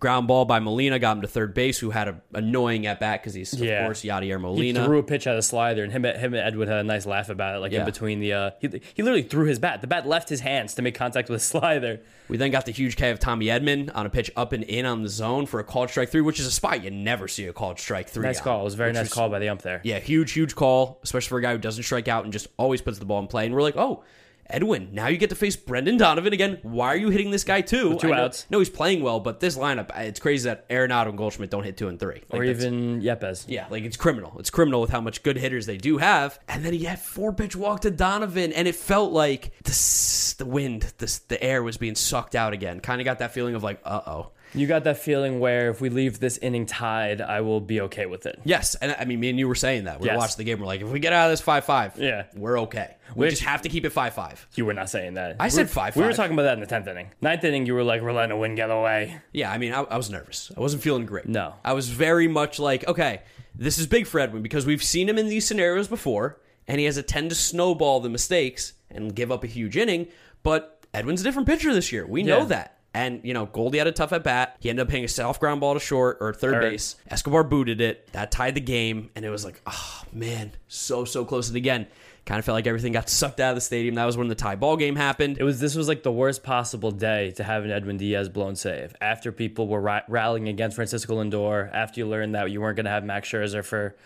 [0.00, 3.20] Ground ball by Molina got him to third base, who had a annoying at bat
[3.20, 3.84] because he's of Yeah.
[3.84, 4.84] course Yadier He Molina.
[4.84, 7.28] threw a pitch at a slider, and him, him and Edward had a nice laugh
[7.30, 7.80] about it, like Yeah.
[7.80, 8.32] in between the.
[8.32, 9.80] Uh, he, he literally threw his bat.
[9.80, 12.00] The bat left his hands to make contact with the slider.
[12.28, 14.86] we then got the huge K of Tommy Edman on a pitch up and in
[14.86, 17.46] on the zone for a called strike three, which is a spot you never see
[17.46, 18.22] a called strike three.
[18.24, 18.60] Nice on, call.
[18.60, 19.80] It was a very nice call by the ump there.
[19.82, 22.80] Yeah, huge, huge call, especially for a guy who doesn't strike out and just always
[22.82, 23.46] puts the ball in play.
[23.46, 24.04] And we're like, oh,
[24.50, 26.58] Edwin, now you get to face Brendan Donovan again.
[26.62, 27.98] Why are you hitting this guy too?
[27.98, 28.46] two know, outs.
[28.50, 31.76] No, he's playing well, but this lineup, it's crazy that Arenado and Goldschmidt don't hit
[31.76, 32.22] two and three.
[32.30, 33.44] Like, or even Yepez.
[33.48, 34.36] Yeah, like it's criminal.
[34.38, 36.38] It's criminal with how much good hitters they do have.
[36.48, 40.46] And then he had four pitch walk to Donovan, and it felt like the the
[40.46, 42.80] wind, the the air was being sucked out again.
[42.80, 44.30] Kind of got that feeling of like, uh oh.
[44.54, 48.06] You got that feeling where if we leave this inning tied, I will be okay
[48.06, 48.40] with it.
[48.44, 50.16] Yes, and I mean, me and you were saying that we Yes.
[50.16, 50.58] watching the game.
[50.60, 52.24] We're like, if we get out of this five five, Yeah.
[52.34, 52.96] we're okay.
[53.14, 54.46] We Which- just have to keep it five five.
[54.54, 55.36] You were not saying that.
[55.38, 55.96] I We said were- 5-5.
[55.96, 57.10] We were talking about that in the tenth inning.
[57.20, 59.82] Ninth inning, you were like, "We're letting a win get away." Yeah, I mean, I,
[59.82, 60.50] I was nervous.
[60.56, 61.26] I wasn't feeling great.
[61.26, 61.54] No.
[61.64, 63.20] I was very much like, okay,
[63.54, 66.86] this is big for Edwin because we've seen him in these scenarios before, and he
[66.86, 70.06] has a tend to snowball the mistakes and give up a huge inning.
[70.42, 72.06] But Edwin's a different pitcher this year.
[72.06, 72.44] We know Yeah.
[72.46, 72.77] that.
[72.94, 74.56] And, you know, Goldie had a tough at bat.
[74.60, 76.60] He ended up hitting a soft ground ball to short or third Third.
[76.62, 76.96] base.
[77.08, 78.10] Escobar booted it.
[78.12, 79.10] That tied the game.
[79.14, 81.48] And it was like, oh, man, so, so close.
[81.48, 81.86] And again,
[82.24, 83.94] kind of felt like everything got sucked out of the stadium.
[83.96, 85.36] That was when the tie ball game happened.
[85.38, 88.56] It was this was like the worst possible day to have an Edwin Diaz blown
[88.56, 91.70] save after people were ra- rallying against Francisco Lindor.
[91.72, 93.96] After you learned that you weren't going to have Max Scherzer for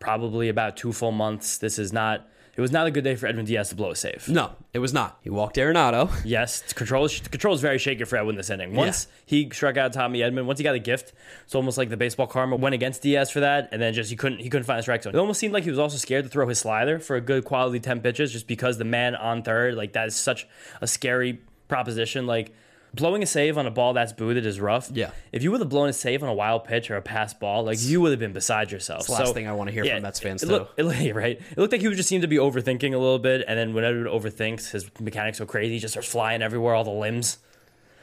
[0.00, 1.58] probably about two full months.
[1.58, 2.28] This is not.
[2.58, 4.28] It was not a good day for Edwin Diaz to blow a save.
[4.28, 5.20] no, it was not.
[5.22, 6.10] He walked Arenado.
[6.24, 8.74] Yes, control is, control is very shaky for Edwin this inning.
[8.74, 11.12] Once he struck out Tommy Edman, once he got a gift,
[11.44, 14.16] it's almost like the baseball karma went against Diaz for that, and then just he
[14.16, 15.14] couldn't he couldn't find the strike zone.
[15.14, 17.44] It almost seemed like he was also scared to throw his slider for a good
[17.44, 20.48] quality ten pitches, just because the man on third, like that is such
[20.80, 22.26] a scary proposition.
[22.26, 22.52] Like
[22.98, 24.90] blowing a save on a ball that's booted is rough.
[24.92, 25.12] Yeah.
[25.32, 27.64] If you would have blown a save on a wild pitch or a pass ball,
[27.64, 29.06] like you would have been beside yourself.
[29.06, 30.84] the last thing I wanna hear from Mets fans, it look- it,
[31.14, 31.40] right?
[31.50, 33.72] It looked like he would just seem to be overthinking a little bit, and then
[33.72, 35.74] whenever he overthinks, his mechanics go crazy.
[35.74, 37.38] He just starts flying everywhere, all the limbs.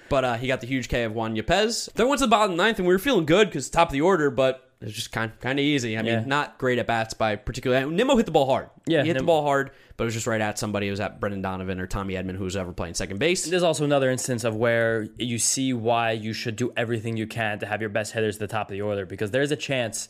[0.07, 1.91] But uh, he got the huge K of Juan Yepez.
[1.93, 3.89] Then went to the bottom of the ninth, and we were feeling good because top
[3.89, 5.97] of the order, but it was just kind kind of easy.
[5.97, 6.23] I mean, Yeah.
[6.25, 7.85] not great at bats by particular.
[7.85, 8.69] Nimmo hit the ball hard.
[8.85, 10.87] Yeah, he hit the ball hard, but it was just right at somebody.
[10.87, 13.45] It was at Brendan Donovan or Tommy Edman, who was ever playing second base.
[13.45, 17.59] There's also another instance of where you see why you should do everything you can
[17.59, 20.09] to have your best hitters at the top of the order because there's a chance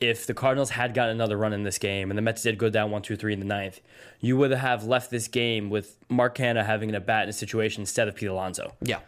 [0.00, 2.68] if the Cardinals had gotten another run in this game and the Mets did go
[2.68, 3.80] down one, two, three in the ninth,
[4.20, 7.32] you would have left this game with Mark Canha having an at bat in a
[7.32, 8.72] situation instead of Pete Alonso.
[8.80, 8.98] Yeah,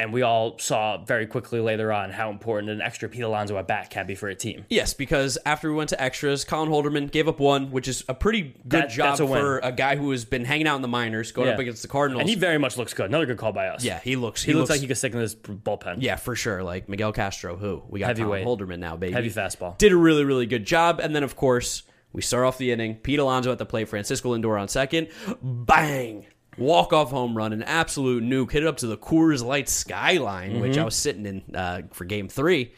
[0.00, 3.66] And we all saw very quickly later on how important an extra Pete Alonso at
[3.68, 4.64] bat can be for a team.
[4.70, 8.14] yes, because after we went to extras, Colin Holderman gave up one, which is a
[8.14, 10.88] pretty good That- job a for a guy who has been hanging out in the
[10.88, 11.54] minors, going Yeah.
[11.54, 12.20] up against the Cardinals.
[12.22, 13.06] And he very much looks good.
[13.06, 13.84] Another good call by us.
[13.84, 14.42] yeah, he looks.
[14.42, 15.96] He, looks, like he could stick in this bullpen.
[16.00, 16.62] Yeah, for sure.
[16.62, 18.44] Like Miguel Castro, who we got Heavyweight.
[18.44, 19.12] Colin Holderman now, baby.
[19.12, 19.76] Heavy fastball.
[19.78, 20.98] did a really, really good job.
[21.00, 21.82] And then, of course,
[22.12, 22.94] we start off the inning.
[22.96, 25.08] Pete Alonso at the plate, Francisco Lindor on second.
[25.42, 26.26] Bang!
[26.60, 28.52] Walk off home run, an absolute nuke.
[28.52, 32.04] Hit it up to the Coors Light skyline, which I was sitting in uh, for
[32.04, 32.72] game three.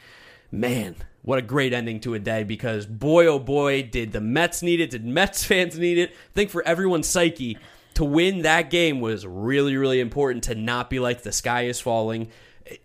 [0.52, 4.62] Man, what a great ending to a day because boy, oh boy, did the Mets
[4.62, 4.90] need it.
[4.90, 6.10] Did Mets fans need it?
[6.10, 7.58] I think for everyone's psyche,
[7.94, 11.80] to win that game was really, really important to not be like the sky is
[11.80, 12.28] falling.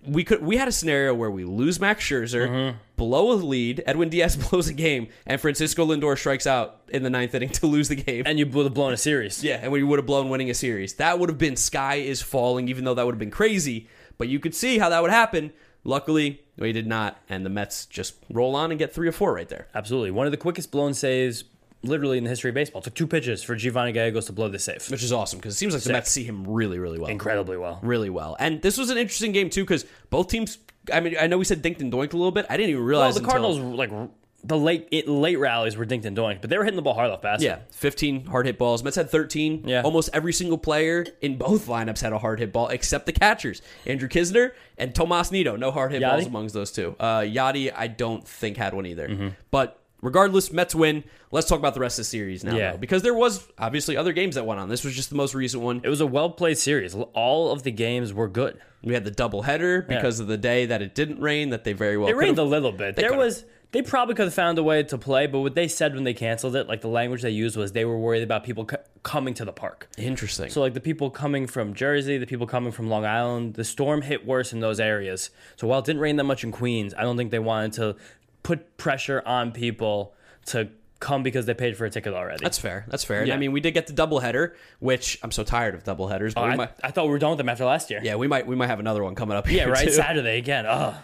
[0.05, 2.77] We could we had a scenario where we lose Max Scherzer, Mm-hmm.
[2.95, 7.09] blow a lead, Edwin Diaz blows a game, and Francisco Lindor strikes out in the
[7.09, 8.23] ninth inning to lose the game.
[8.25, 9.43] And you would have blown a series.
[9.43, 10.93] yeah, and we would have blown winning a series.
[10.95, 13.87] That would have been sky is falling, even though that would have been crazy.
[14.17, 15.53] But you could see how that would happen.
[15.83, 19.33] Luckily, we did not, and the Mets just roll on and get three or four
[19.33, 19.67] right there.
[19.75, 20.11] Absolutely.
[20.11, 21.43] One of the quickest blown saves
[21.83, 22.81] literally in the history of baseball.
[22.81, 24.89] It took two pitches for Giovanni Gallegos to blow the save.
[24.89, 27.09] Which is awesome because it seems like the Mets see him really, really well.
[27.09, 27.79] Incredibly well.
[27.81, 28.35] really well.
[28.39, 30.57] And this was an interesting game too because both teams.
[30.93, 32.45] I mean, I know we said dinked and doinked a little bit.
[32.49, 33.91] I didn't even Well, realize the until- Cardinals like
[34.43, 36.93] the late it, late rallies were dinked and doinked, but they were hitting the ball
[36.93, 37.41] hard off Bassitt.
[37.41, 38.83] Yeah, 15 hard hit balls.
[38.83, 39.63] Mets had 13.
[39.67, 39.81] Yeah.
[39.81, 43.61] Almost every single player in both lineups had a hard hit ball except the catchers.
[43.85, 45.55] Andrew Knizner and Tomas Nido.
[45.57, 46.09] No hard hit Yadi?
[46.09, 46.95] balls amongst those two.
[46.99, 49.09] Uh, Yadi, I don't think had one either.
[49.09, 49.27] Mm-hmm.
[49.51, 51.03] But regardless, Mets win.
[51.31, 52.71] Let's talk about the rest of the series now, Yeah.
[52.71, 54.69] though, because there was obviously other games that went on.
[54.69, 55.81] This was just the most recent one.
[55.83, 56.95] It was a well played series.
[57.13, 58.59] All of the games were good.
[58.83, 61.49] We had the double header because of the day that it didn't rain.
[61.49, 62.95] That they very well It rained a little bit.
[62.95, 65.93] There was they probably could have found a way to play, but what they said
[65.93, 68.63] when they canceled it, like the language they used was they were worried about people
[68.63, 69.89] co- coming to the park.
[69.97, 70.49] Interesting.
[70.49, 74.03] So like the people coming from Jersey, the people coming from Long Island, the storm
[74.03, 75.31] hit worse in those areas.
[75.57, 77.95] So while it didn't rain that much in Queens, I don't think they wanted to
[78.47, 80.13] put pressure on people
[80.47, 82.41] to come because they paid for a ticket already.
[82.43, 82.85] That's fair.
[82.87, 83.19] That's fair.
[83.19, 83.35] And Yeah.
[83.35, 86.33] I mean, we did get the doubleheader, which I'm so tired of doubleheaders.
[86.33, 87.99] But oh, we I, might, I thought we were done with them after last year.
[88.03, 89.51] yeah, we might we might have another one coming up.
[89.51, 89.85] Yeah, right.
[89.87, 89.93] too.
[89.93, 90.65] Saturday again.
[90.67, 90.95] Oh,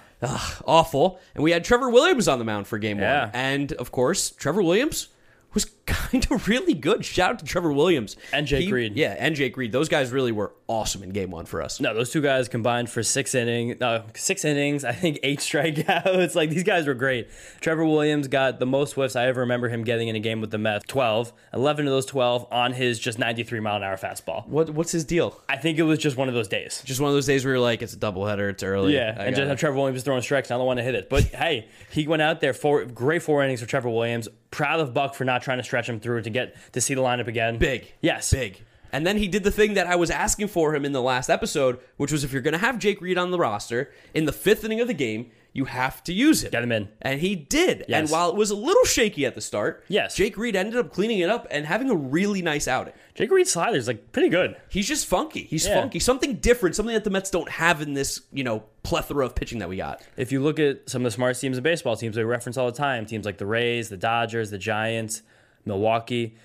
[0.65, 1.19] Awful.
[1.35, 3.25] And we had Trevor Williams on the mound for game Yeah.
[3.25, 5.09] one, and of course, Trevor Williams
[5.53, 7.03] was kind of really good.
[7.05, 8.95] Shout out to Trevor Williams And Jake He- Reed.
[8.95, 9.71] Yeah, and Jake Reed.
[9.71, 11.79] Those guys really were awesome in game one for us.
[11.79, 13.79] no, those two guys combined for six innings.
[13.79, 14.83] No, six innings.
[14.83, 16.35] I think eight strikeouts.
[16.35, 17.29] like these guys were great.
[17.61, 20.51] Trevor Williams got the most whiffs I ever remember him getting in a game with
[20.51, 20.85] the Mets.
[20.87, 21.33] 12.
[21.53, 24.47] 11 of those 12 on his just 93 mile an hour fastball.
[24.47, 25.39] What what's his deal?
[25.49, 26.81] I think it was just one of those days.
[26.85, 28.93] Just one of those days where you're like, it's a doubleheader, it's early.
[28.95, 30.49] Yeah, I and just have Trevor Williams throwing strikes.
[30.51, 33.43] I don't want to hit it, but hey, he went out there for great four
[33.43, 34.27] innings for Trevor Williams.
[34.51, 37.01] Proud of Buck for not trying to stretch him through to get to see the
[37.01, 37.57] lineup again.
[37.57, 37.91] big.
[38.01, 38.61] yes, big.
[38.93, 41.29] And then he did the thing that I was asking for him in the last
[41.29, 44.31] episode, which was if you're going to have Jake Reed on the roster in the
[44.31, 46.49] fifth inning of the game, you have to use him.
[46.51, 46.89] Get him in.
[47.01, 47.85] And he did.
[47.89, 50.15] And while it was a little shaky at the start, Yes.
[50.15, 52.93] Jake Reed ended up cleaning it up and having a really nice outing.
[53.13, 54.55] Jake Reed's slider is like pretty good.
[54.69, 55.43] He's just funky.
[55.43, 55.79] He's Yeah.
[55.81, 55.99] funky.
[55.99, 59.59] Something different, something that the Mets don't have in this, you know, plethora of pitching
[59.59, 60.01] that we got.
[60.17, 62.65] If you look at some of the smartest teams in baseball, teams we reference all
[62.65, 65.21] the time, teams like the Rays, the Dodgers, the Giants,
[65.65, 66.35] Milwaukee,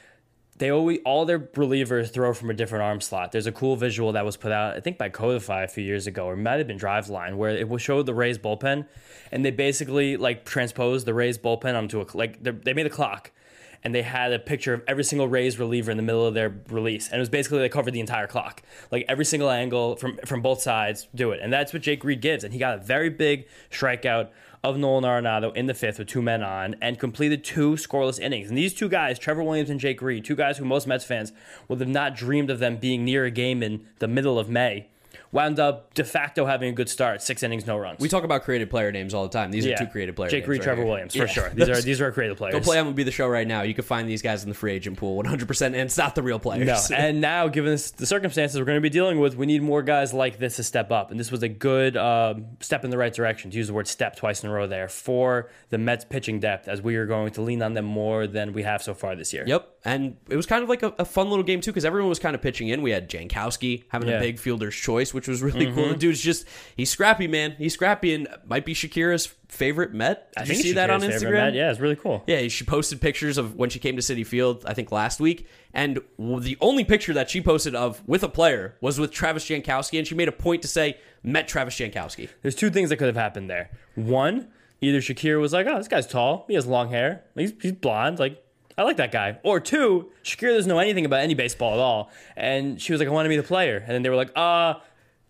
[0.59, 3.33] they always all their relievers throw from a different arm slot.
[3.33, 6.07] There's a cool visual that was put out, I think by Codify a few years
[6.07, 8.87] ago, or might have been Driveline, where it showed the Rays bullpen,
[9.31, 13.31] and they basically like transposed the Rays bullpen onto a like they made a clock.
[13.85, 16.53] And they had a picture of every single Rays reliever in the middle of their
[16.69, 20.19] release, and it was basically they covered the entire clock, like every single angle from
[20.27, 21.07] from both sides.
[21.15, 22.43] Do it, and that's what Jake Reed gives.
[22.43, 24.31] And he got a very big strikeout
[24.63, 28.49] of Nolan Arenado in the fifth with two men on and completed two scoreless innings.
[28.49, 31.33] And these two guys, Trevor Williams and Jake Reed, two guys who most Mets fans
[31.69, 34.89] would have not dreamed of them being near a game in the middle of May,
[35.33, 37.23] wound up de facto having a good start.
[37.23, 38.01] Six innings, no runs.
[38.01, 39.51] We talk about creative player names all the time.
[39.51, 39.75] These yeah.
[39.75, 40.33] are two creative players.
[40.33, 40.47] Jake.
[40.47, 40.91] Reed, right Trevor here.
[40.91, 41.23] Williams, Yeah.
[41.23, 41.51] for sure.
[41.51, 42.55] These are these are creative players.
[42.55, 43.63] Go play MLB the show right now.
[43.63, 46.23] You can find these guys in the free agent pool 100%, and it's not the
[46.23, 46.91] real players.
[46.91, 49.63] No, and now given this, the circumstances we're going to be dealing with, we need
[49.63, 51.11] more guys like this to step up.
[51.11, 53.51] And this was a good um, step in the right direction.
[53.51, 56.69] To use the word "step" twice in a row there for the Mets pitching depth,
[56.69, 59.33] as we are going to lean on them more than we have so far this
[59.33, 59.45] year.
[59.47, 62.09] Yep, and it was kind of like a, a fun little game too because everyone
[62.09, 62.83] was kind of pitching in.
[62.83, 64.17] We had Jankowski having a Yeah.
[64.19, 64.25] Mm-hmm.
[64.27, 65.89] big fielder's choice, which was really cool.
[65.89, 67.57] The dude's just he's scrappy, man.
[67.59, 70.33] He's scrappy, and might be Shakira's favorite Met.
[70.37, 71.33] Did I you see it's that on Instagram?
[71.33, 71.55] Met.
[71.55, 72.23] Yeah, it's really cool.
[72.29, 75.49] Yeah, she posted pictures of when she came to Citi Field, I think last week,
[75.75, 79.99] and the only picture that she posted of with a player was with Travis Jankowski,
[79.99, 82.29] and she made a point to say met Travis Jankowski.
[82.43, 83.71] There's two things that could have happened there.
[83.97, 84.49] One,
[84.81, 86.45] either Shakira was like, "Oh, this guy's tall.
[86.49, 87.25] He has long hair.
[87.35, 88.19] He's, he's blonde.
[88.19, 88.43] Like,
[88.77, 92.11] I like that guy." Or two, Shakira doesn't know anything about any baseball at all,
[92.37, 94.33] and she was like, "I want to be the player." And then they were like,
[94.37, 94.75] "Uh."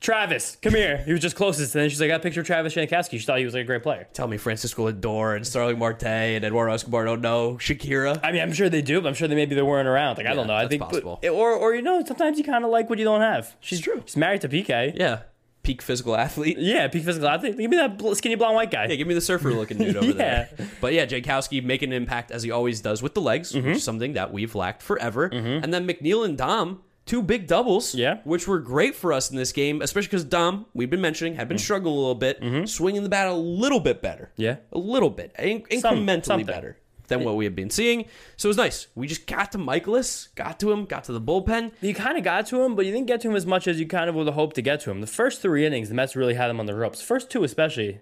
[0.00, 0.98] Travis, come here.
[0.98, 1.74] He was just closest.
[1.74, 3.18] And then she's like, I got a picture of Travis Jankowski.
[3.18, 4.06] She thought he was like a great player.
[4.12, 8.20] Tell me Francisco Lindor and Starling Marte and Eduardo Escobar don't know Shakira.
[8.22, 10.16] I mean, I'm sure they do, but I'm sure they maybe they weren't around.
[10.18, 10.54] Like, I don't know.
[10.54, 11.18] I that's think, but- possible.
[11.24, 13.56] or, or you know, sometimes you kind of like what you don't have.
[13.60, 14.02] She's true.
[14.06, 14.92] She's married to Piqué.
[14.96, 15.22] Yeah,
[15.64, 16.58] peak physical athlete.
[16.58, 17.58] Yeah, peak physical athlete.
[17.58, 18.86] Give me that bl- skinny blonde white guy.
[18.86, 20.14] Yeah, give me the surfer looking dude over Yeah.
[20.14, 20.68] there.
[20.80, 23.66] But yeah, Jankowski making an impact as he always does with the legs, Mm-hmm.
[23.66, 25.24] which is something that we've lacked forever.
[25.26, 28.18] And then McNeil and Dom, two big doubles, Yeah.
[28.22, 31.48] which were great for us in this game, especially because Dom, we've been mentioning, had
[31.48, 31.60] been Mm.
[31.60, 34.30] struggling a little bit, swinging the bat a little bit better.
[34.34, 34.42] Mm-hmm.
[34.42, 34.56] Yeah.
[34.72, 36.46] A little bit, in- Some- incrementally something.
[36.46, 36.76] better.
[37.08, 38.04] than what we had been seeing.
[38.36, 38.88] So it was nice.
[38.94, 41.72] We just got to Mikolas, got to him, got to the bullpen.
[41.80, 43.80] You kind of got to him, but you didn't get to him as much as
[43.80, 45.00] you kind of would have hoped to get to him.
[45.00, 47.00] The first three innings, the Mets really had him on the ropes.
[47.00, 48.00] First two, especially,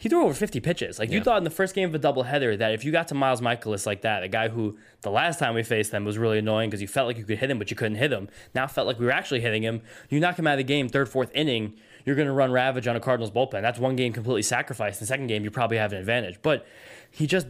[0.00, 0.98] he threw over 50 pitches.
[0.98, 3.14] Like, you thought in the first game of a doubleheader that if you got to
[3.14, 6.38] Miles Mikolas like that, a guy who the last time we faced them was really
[6.38, 8.30] annoying because you felt like you could hit him, but you couldn't hit him.
[8.54, 9.82] Now felt like we were actually hitting him.
[10.08, 11.74] You knock him out of the game, third, fourth inning,
[12.06, 13.60] you're going to run ravage on a Cardinals bullpen.
[13.60, 15.00] That's one game completely sacrificed.
[15.00, 16.40] In the second game, you probably have an advantage.
[16.40, 16.66] But
[17.10, 17.48] he just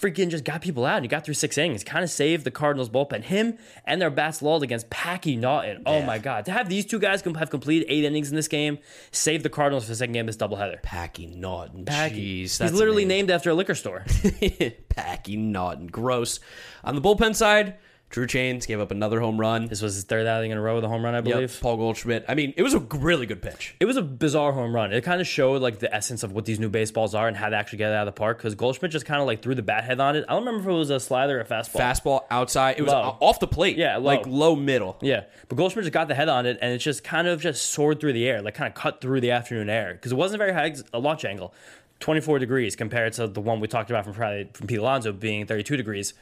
[0.00, 1.84] freaking just got people out and he got through six innings.
[1.84, 3.22] Kind of saved the Cardinals bullpen.
[3.22, 5.82] Him and their bats lulled against Packy Naughton.
[5.86, 6.06] Oh Yeah.
[6.06, 6.44] my God.
[6.46, 8.78] To have these two guys have completed eight innings in this game,
[9.12, 10.82] save the Cardinals for the second game of this doubleheader.
[10.82, 11.84] Packy Naughton.
[11.84, 12.44] Packy.
[12.44, 14.04] Jeez, He's literally named after a liquor store.
[14.88, 15.86] Packy Naughton.
[15.86, 16.40] Gross.
[16.84, 17.76] On the bullpen side,
[18.12, 19.66] Drew Chains gave up another home run.
[19.68, 21.58] this was his third outing in a row with a home run, I Yep, believe.
[21.62, 22.26] Paul Goldschmidt.
[22.28, 23.74] I mean, it was a really good pitch.
[23.80, 24.92] It was a bizarre home run.
[24.92, 27.48] It kind of showed like the essence of what these new baseballs are and how
[27.48, 28.36] to actually get it out of the park.
[28.36, 30.26] Because Goldschmidt just kind of like threw the bat head on it.
[30.28, 31.80] I don't remember if it was a slider or a fastball.
[31.80, 32.76] Fastball outside.
[32.78, 33.16] It was Low.
[33.18, 33.78] off the plate.
[33.78, 34.02] Yeah, low.
[34.04, 34.98] like low middle.
[35.00, 37.70] Yeah, but Goldschmidt just got the head on it, and it just kind of just
[37.70, 40.38] soared through the air, like kind of cut through the afternoon air because it wasn't
[40.38, 41.54] very high a launch angle,
[42.00, 45.46] 24 degrees compared to the one we talked about from Friday from Pete Alonso being
[45.46, 46.12] 32 degrees.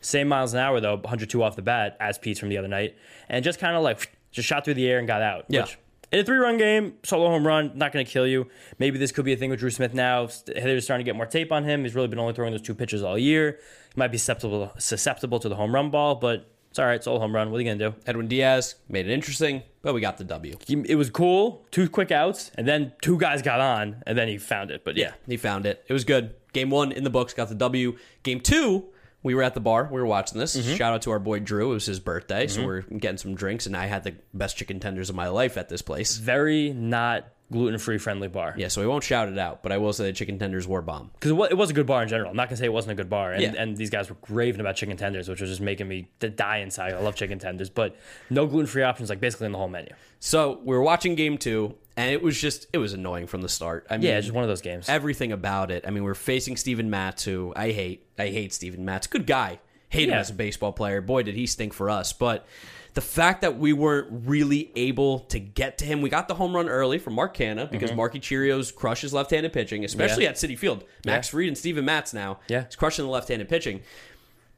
[0.00, 2.96] Same miles an hour though, 102 off the bat as Pete's from the other night,
[3.28, 5.44] and just kind of like just shot through the air and got out.
[5.48, 5.62] Yeah.
[5.62, 5.78] Which,
[6.12, 8.48] in a three-run game, solo home run, not going to kill you.
[8.80, 10.26] Maybe this could be a thing with Drew Smith now.
[10.26, 11.84] Hitters starting to get more tape on him.
[11.84, 13.60] He's really been only throwing those two pitches all year.
[13.94, 17.02] He might be susceptible susceptible to the home run ball, but it's all right.
[17.02, 17.50] Solo home run.
[17.52, 17.96] What are you going to do?
[18.06, 20.56] Edwin Diaz made it interesting, but we got the W.
[20.68, 21.64] it was cool.
[21.70, 24.84] Two quick outs, and then two guys got on, and then he found it.
[24.84, 25.84] But yeah, He found it.
[25.86, 26.34] It was good.
[26.52, 27.96] Game one in the books, got the W.
[28.24, 28.86] Game two,
[29.22, 29.88] we were at the bar.
[29.90, 30.56] We were watching this.
[30.56, 30.74] Mm-hmm.
[30.74, 31.70] Shout out to our boy Drew.
[31.70, 34.80] It was his birthday, so we're getting some drinks, and I had the best chicken
[34.80, 36.16] tenders of my life at this place.
[36.16, 38.54] very not gluten free friendly bar.
[38.56, 40.82] Yeah, so we won't shout it out, but I will say the chicken tenders were
[40.82, 41.10] bomb.
[41.14, 42.30] Because it, wa- it was a good bar in general.
[42.30, 43.54] I'm not gonna say it wasn't a good bar, and, Yeah.
[43.56, 46.58] and these guys were raving about chicken tenders, which was just making me to die
[46.58, 46.94] inside.
[46.94, 47.96] I love chicken tenders, but
[48.30, 49.90] no gluten free options, like basically in the whole menu.
[50.20, 53.48] So we were watching game two, and it was just it was annoying from the
[53.48, 53.86] start.
[53.90, 54.88] I mean, Yeah, it's just one of those games.
[54.88, 55.84] everything about it.
[55.86, 58.06] I mean, we're facing Steven Matz, who I hate.
[58.18, 59.06] I hate Steven Matz.
[59.06, 59.58] Good guy.
[59.88, 60.20] Hate him Yeah.
[60.20, 61.00] as a baseball player.
[61.00, 62.12] Boy, did he stink for us.
[62.12, 62.46] But
[62.94, 66.54] the fact that we weren't really able to get to him, we got the home
[66.54, 70.22] run early from Mark Canha because Marky Cheerios crushes left-handed pitching, especially Mm-hmm.
[70.22, 70.28] Yeah.
[70.30, 70.84] at Citi Field.
[71.06, 71.30] Max Yeah.
[71.32, 72.40] Fried and Steven Matz now.
[72.48, 72.64] Yeah.
[72.64, 73.82] He's crushing the left-handed pitching.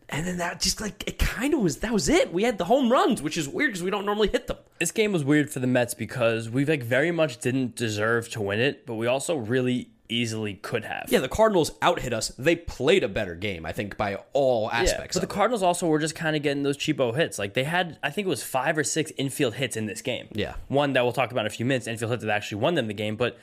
[0.09, 2.33] And then that just like it kind of was that was it.
[2.35, 4.59] We had the home runs, which is weird because we don't normally hit them.
[4.79, 8.40] this game was weird for the Mets because we like very much didn't deserve to
[8.42, 11.07] win it, but we also really easily could have.
[11.09, 12.29] Yeah, the Cardinals out hit us.
[12.38, 15.16] They played a better game, I think, by all aspects.
[15.16, 15.35] but the it.
[15.35, 17.38] Cardinals also were just kind of getting those cheapo hits.
[17.38, 20.29] Like they had, I think it was five or six infield hits in this game.
[20.33, 20.55] Yeah.
[20.68, 22.87] One that we'll talk about in a few minutes, infield hit that actually won them
[22.87, 23.16] the game.
[23.16, 23.38] But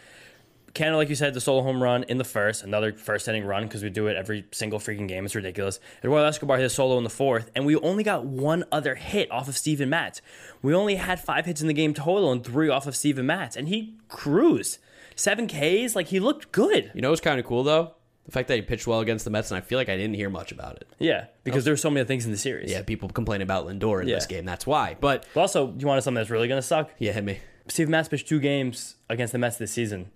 [0.74, 3.64] Canha, like you said, the solo home run in the first, another first inning run
[3.64, 5.26] because we do it every single freaking game.
[5.26, 5.80] It's ridiculous.
[6.04, 9.32] Eduardo Escobar hit a solo in the fourth, and we only got one other hit
[9.32, 10.22] off of Steven Matz.
[10.62, 13.56] We only had five hits in the game total and three off of Steven Matz,
[13.56, 14.78] and he cruised.
[15.20, 16.92] Seven Ks, like he looked good.
[16.96, 17.94] You know what's kind of cool though?
[18.24, 20.14] The fact that he pitched well against the Mets, and I feel like I didn't
[20.14, 20.88] hear much about it.
[20.98, 22.72] Yeah, because there were so many things in the series.
[22.72, 24.46] Yeah, people complain about Lindor in this game.
[24.46, 24.96] That's why.
[24.98, 26.92] But But also, you wanted something that's really going to suck?
[27.00, 27.40] yeah, hit me.
[27.68, 30.10] Steve Matz pitched two games against the Mets this season,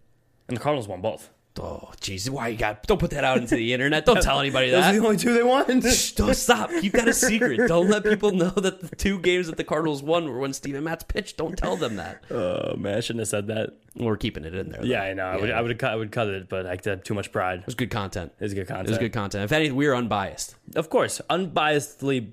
[0.48, 1.32] and the Cardinals won both.
[1.60, 2.84] Oh, jeez, why you got?
[2.88, 4.06] Don't put that out into the internet.
[4.06, 4.78] Don't tell anybody that.
[4.78, 5.82] Those are the only two they won.
[5.88, 6.72] Shh, Don't stop.
[6.72, 7.68] Keep that a secret.
[7.68, 10.84] Don't let people know that the two games that the Cardinals won were when Steven
[10.84, 11.38] Matz pitched.
[11.38, 12.24] Don't tell them that.
[12.32, 13.78] oh man, I shouldn't have said that.
[13.96, 14.82] We're keeping it in there.
[14.82, 14.88] though.
[14.88, 15.26] Yeah, I know.
[15.26, 17.60] I would, I would, I would cut it, but I had too much pride.
[17.60, 18.32] It was good content.
[18.40, 18.88] It was good content.
[18.88, 19.44] It was good content.
[19.44, 20.56] If anything, we're unbiased.
[20.76, 22.32] Of course, unbiasedly,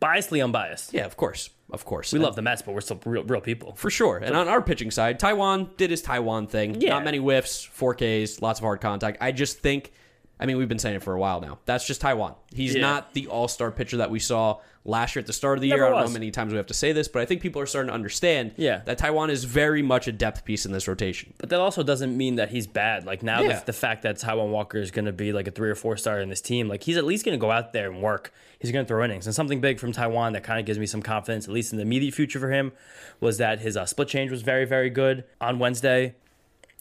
[0.00, 0.94] biasedly unbiased.
[0.94, 2.12] Yeah, of course, of course.
[2.12, 3.74] We love the Mets, but we're still real, real people.
[3.74, 4.18] for sure.
[4.18, 6.80] And on our pitching side, Taijuan did his Taijuan thing.
[6.80, 6.90] Yeah.
[6.90, 9.18] Not many whiffs, 4Ks, lots of hard contact.
[9.20, 9.92] I just think,
[10.42, 11.58] I mean, we've been saying it for a while now.
[11.66, 12.34] That's just Taijuan.
[12.54, 12.80] He's Yeah.
[12.82, 15.68] not the all star pitcher that we saw last year at the start of the
[15.68, 15.76] year.
[15.76, 17.40] Never I don't know how many times we have to say this, but I think
[17.40, 18.82] people are starting to understand Yeah.
[18.84, 21.34] that Taijuan is very much a depth piece in this rotation.
[21.38, 23.06] But that also doesn't mean that he's bad.
[23.06, 23.60] Like now, Yeah.
[23.60, 25.96] the, the fact that Taijuan Walker is going to be like a three or four
[25.96, 28.32] star in this team, like he's at least going to go out there and work.
[28.58, 29.26] He's going to throw innings.
[29.26, 31.76] And something big from Taijuan that kind of gives me some confidence, at least in
[31.78, 32.72] the immediate future for him,
[33.20, 36.14] was that his uh, split change was very, very good on Wednesday.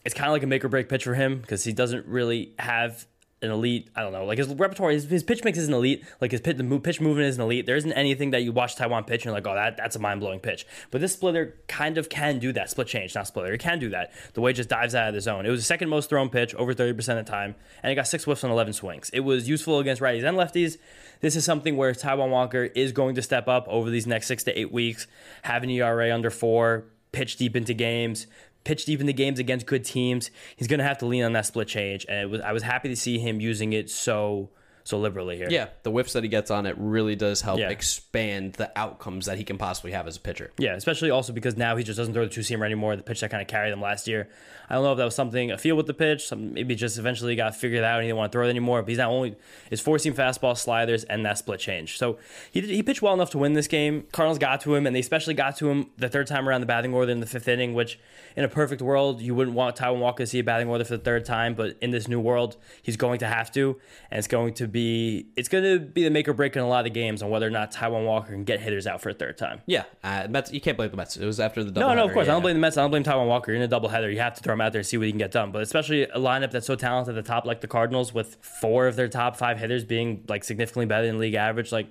[0.04, 2.54] It's kind of like a make or break pitch for him because he doesn't really
[2.58, 3.06] have
[3.42, 3.90] an elite.
[3.96, 6.06] I don't know, like his repertoire, his, his pitch mix is an elite.
[6.20, 7.66] Like his pitch, the pitch movement is an elite.
[7.66, 10.00] There isn't anything that you watch Taijuan pitch and you're like, oh, that that's a
[10.00, 10.66] mind blowing pitch.
[10.92, 12.70] But this splitter kind of can do that.
[12.70, 13.54] Split change, not splitter.
[13.54, 14.12] It can do that.
[14.34, 15.46] The way it just dives out of the zone.
[15.46, 17.96] It was the second most thrown pitch, over thirty percent of the time, and it
[17.96, 19.10] got six whiffs on eleven swings.
[19.14, 20.78] It was useful against righties and lefties.
[21.22, 24.44] This is something where Taijuan Walker is going to step up over these next six
[24.44, 25.08] to eight weeks,
[25.44, 28.28] have an ERA under four, pitch deep into games,
[28.64, 30.32] pitch deep into games against good teams.
[30.56, 32.90] He's going to have to lean on that split change, and was I was happy
[32.90, 34.50] to see him using it so
[34.84, 35.48] so liberally here.
[35.50, 37.70] Yeah, the whiffs that he gets on it really does help Yeah.
[37.70, 40.52] expand the outcomes that he can possibly have as a pitcher.
[40.58, 42.96] Yeah, especially also because now he just doesn't throw the two seamer anymore.
[42.96, 44.30] The pitch that kind of carried him last year.
[44.70, 46.26] I don't know if that was something a feel with the pitch.
[46.28, 48.82] Some, maybe just eventually got figured out and he didn't want to throw it anymore.
[48.82, 49.36] But he's not only
[49.70, 51.98] his four seam fastball, sliders, and that split change.
[51.98, 52.18] So
[52.52, 54.06] he did, he pitched well enough to win this game.
[54.14, 56.68] Cardinals got to him, and they especially got to him the third time around the
[56.68, 57.74] batting order in the fifth inning.
[57.74, 58.00] Which
[58.36, 60.96] in a perfect world you wouldn't want Taijuan Walker to see a batting order for
[60.98, 63.78] the third time, but in this new world he's going to have to,
[64.10, 66.68] and it's going to be it's going to be the make or break in a
[66.68, 69.14] lot of games on whether or not Taijuan Walker can get hitters out for a
[69.14, 69.62] third time.
[69.66, 70.52] Yeah, uh, Mets.
[70.52, 71.18] You can't blame the Mets.
[71.18, 71.90] It was after the double.
[71.90, 72.28] No, no, of course.
[72.28, 72.78] I don't blame the Mets.
[72.78, 73.52] I don't blame Taijuan Walker.
[73.52, 74.12] You're in a doubleheader.
[74.12, 75.52] You have to throw him out there and see what he can get done.
[75.52, 78.88] But especially a lineup that's so talented at the top, like the Cardinals, with four
[78.88, 81.88] of their top five hitters being like significantly better than league average, like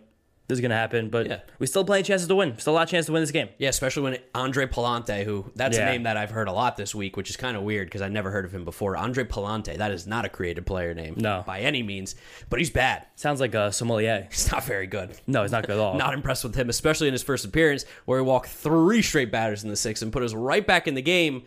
[0.50, 1.08] this is gonna happen.
[1.08, 1.40] But Yeah.
[1.58, 2.58] we still plenty chances to win.
[2.58, 3.48] Still a lot of chance to win this game.
[3.58, 6.94] Yeah, especially when Andre Pallante, who that's a name that I've heard a lot this
[6.94, 8.96] week, which is kind of weird because I never heard of him before.
[8.96, 11.42] Andre Pallante, that is not a creative player name, No.
[11.46, 12.14] by any means,
[12.50, 13.06] but he's bad.
[13.16, 14.26] Sounds like a sommelier.
[14.30, 15.12] He's not very good.
[15.26, 15.94] No, he's not good at all.
[15.98, 19.62] Not impressed with him, especially in his first appearance, where he walked three straight batters
[19.64, 21.42] in the sixth and put us right back in the game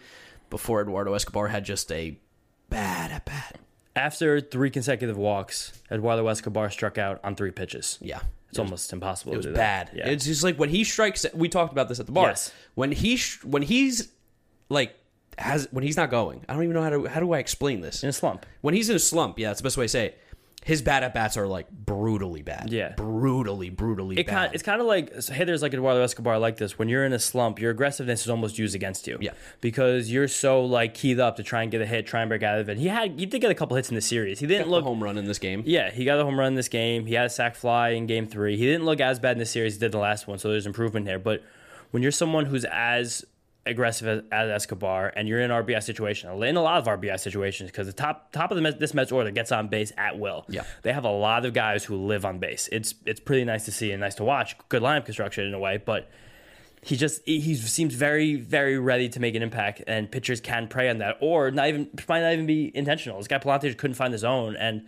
[0.49, 2.17] before Eduardo Escobar had just a
[2.69, 3.57] bad at bat.
[3.95, 7.99] After three consecutive walks, Eduardo Escobar struck out on three pitches.
[8.01, 8.21] Yeah.
[8.53, 9.89] It's almost impossible It to was do bad.
[9.95, 10.09] Yeah.
[10.09, 11.25] It's just like when he strikes.
[11.33, 12.29] We talked about this at the bar.
[12.29, 12.51] Yes.
[12.75, 14.09] When he when he's
[14.69, 14.95] like
[15.39, 16.45] has when he's not going.
[16.47, 18.03] I don't even know how to how do I explain this.
[18.03, 18.45] in a slump.
[18.61, 20.19] When he's in a slump, yeah, that's the best way to say it.
[20.65, 22.71] His bad at bats are like brutally bad.
[22.71, 22.93] Yeah.
[22.95, 24.33] brutally, brutally It bad.
[24.33, 26.79] kind, it's kind of like hitters like Eduardo Escobar like this.
[26.79, 29.17] When you're in a slump, your aggressiveness is almost used against you.
[29.21, 29.31] Yeah.
[29.61, 32.43] Because you're so like keyed up to try and get a hit, try and break
[32.43, 32.77] out of it.
[32.77, 34.39] He had he did get a couple hits in the series.
[34.39, 35.63] He didn't a look home run in this game.
[35.65, 37.05] Yeah, he got a home run in this game.
[37.05, 38.57] He had a sac fly in game three.
[38.57, 40.49] He didn't look as bad in the series as he did the last one, so
[40.49, 41.19] there's improvement there.
[41.19, 41.43] But
[41.91, 43.25] when you're someone who's as
[43.65, 47.19] aggressive as, as Escobar and you're in an RBI situation, in a lot of RBI
[47.19, 50.19] situations, because the top top of the Mets, this Mets order gets on base at
[50.19, 50.45] will.
[50.49, 50.63] Yeah.
[50.81, 52.69] they have a lot of guys who live on base.
[52.71, 54.55] It's it's pretty nice to see and nice to watch.
[54.69, 56.09] Good lineup construction in a way, but
[56.81, 60.89] he just he seems very very ready to make an impact, and pitchers can prey
[60.89, 63.17] on that, or not even might not even be intentional.
[63.17, 64.85] This guy Pallante just couldn't find the zone and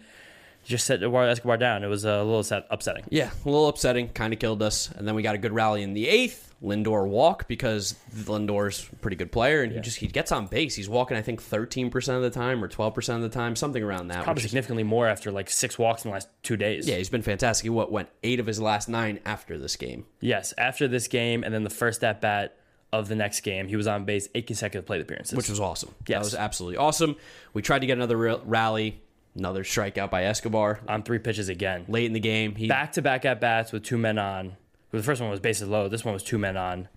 [0.65, 1.83] just set Escobar down.
[1.83, 3.05] It was a little upsetting.
[3.09, 4.09] Yeah, a little upsetting.
[4.09, 4.89] Kind of killed us.
[4.91, 6.53] And then we got a good rally in the eighth.
[6.65, 10.75] Lindor walk because Lindor's a pretty good player, and he just he gets on base.
[10.75, 13.55] He's walking, I think, thirteen percent of the time or twelve percent of the time,
[13.55, 14.23] something around that.
[14.23, 16.87] Probably which is- significantly more after like six walks in the last two days.
[16.87, 17.63] yeah, he's been fantastic.
[17.63, 20.05] He what went eight of his last nine after this game.
[20.19, 22.57] Yes, after this game and then the first at bat
[22.91, 25.35] of the next game, he was on base eight consecutive plate appearances.
[25.37, 25.93] which was awesome.
[26.07, 27.15] That was absolutely awesome.
[27.53, 29.01] We tried to get another rally,
[29.35, 31.85] another strikeout by Escobar on three pitches again.
[31.89, 32.55] late in the game.
[32.55, 34.55] He Back to back at bats with two men on.
[34.97, 35.87] The first one was bases low.
[35.87, 36.87] This one was two men on.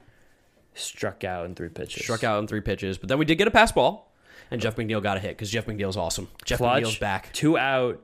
[0.74, 2.04] Struck out in three pitches.
[2.04, 4.12] struck out in three pitches, but then we did get a pass ball,
[4.50, 6.28] and Jeff McNeil got a hit because Jeff McNeil's awesome.
[6.44, 6.84] Jeff Clutch.
[6.84, 7.32] McNeil's back.
[7.32, 8.00] Two out.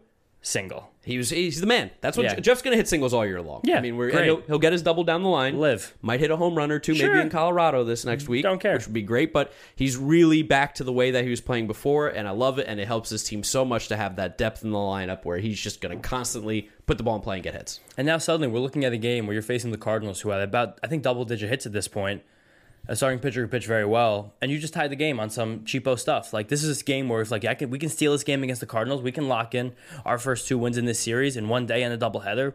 [0.46, 0.90] Single.
[1.02, 1.90] He was he's the man.
[2.02, 2.38] That's what Yeah.
[2.38, 3.62] Jeff's going to hit singles all year long.
[3.64, 4.24] Yeah, I mean, we're great.
[4.26, 5.58] he'll, he'll get his double down the line.
[5.58, 5.94] Live.
[6.02, 7.08] might hit a home run or two, Sure.
[7.08, 8.42] maybe in Colorado this next week.
[8.42, 8.74] Don't care.
[8.74, 9.32] which would be great.
[9.32, 12.58] But he's really back to the way that he was playing before, and I love
[12.58, 12.66] it.
[12.68, 15.38] And it helps his team so much to have that depth in the lineup where
[15.38, 17.80] he's just going to constantly put the ball in play and get hits.
[17.96, 20.42] And now suddenly we're looking at a game where you're facing the Cardinals, who had
[20.42, 22.22] about I think double digit hits at this point.
[22.86, 25.60] A starting pitcher who pitched very well, and you just tied the game on some
[25.60, 26.34] cheapo stuff.
[26.34, 28.42] Like this is a game where it's like I can, we can steal this game
[28.42, 29.72] against the Cardinals, we can lock in
[30.04, 32.52] our first two wins in this series in one day in a doubleheader.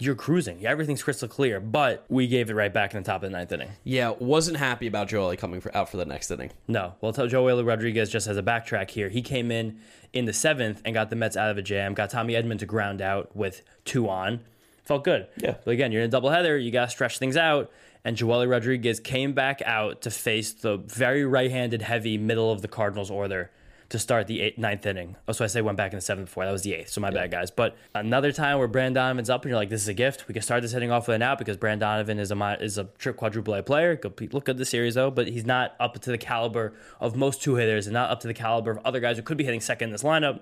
[0.00, 0.64] You're cruising.
[0.64, 3.52] Everything's crystal clear, but we gave it right back in the top of the ninth
[3.52, 3.68] inning.
[3.84, 6.52] Yeah, wasn't happy about Joely coming for, out for the next inning.
[6.66, 6.94] No.
[7.02, 9.10] Well, tell Joely Rodriguez just as a backtrack here.
[9.10, 9.78] He came in
[10.14, 11.92] in the seventh and got the Mets out of a jam.
[11.92, 14.40] Got Tommy Edman to ground out with two on.
[14.84, 15.28] Felt good.
[15.36, 15.56] Yeah.
[15.64, 16.62] But again, you're in a doubleheader.
[16.62, 17.70] You got to stretch things out.
[18.04, 22.68] And Joely Rodriguez came back out to face the very right-handed, heavy middle of the
[22.68, 23.50] Cardinals order
[23.90, 25.16] to start the eighth, ninth inning.
[25.26, 26.44] Oh, so I say went back in the seventh before.
[26.44, 26.90] That was the eighth.
[26.90, 27.50] So my bad, guys.
[27.50, 30.28] But another time where Brendan Donovan's up and you're like, this is a gift.
[30.28, 32.78] We can start this hitting off with an out because Brendan Donovan is a is
[32.78, 34.00] a trip quadruple A player.
[34.30, 37.56] Look good the series though, but he's not up to the caliber of most two
[37.56, 39.88] hitters and not up to the caliber of other guys who could be hitting second
[39.88, 40.40] in this lineup.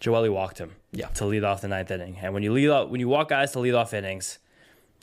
[0.00, 1.06] Joely walked him Yeah.
[1.08, 2.18] to lead off the ninth inning.
[2.20, 4.38] And when you lead off, when you walk guys to lead off innings,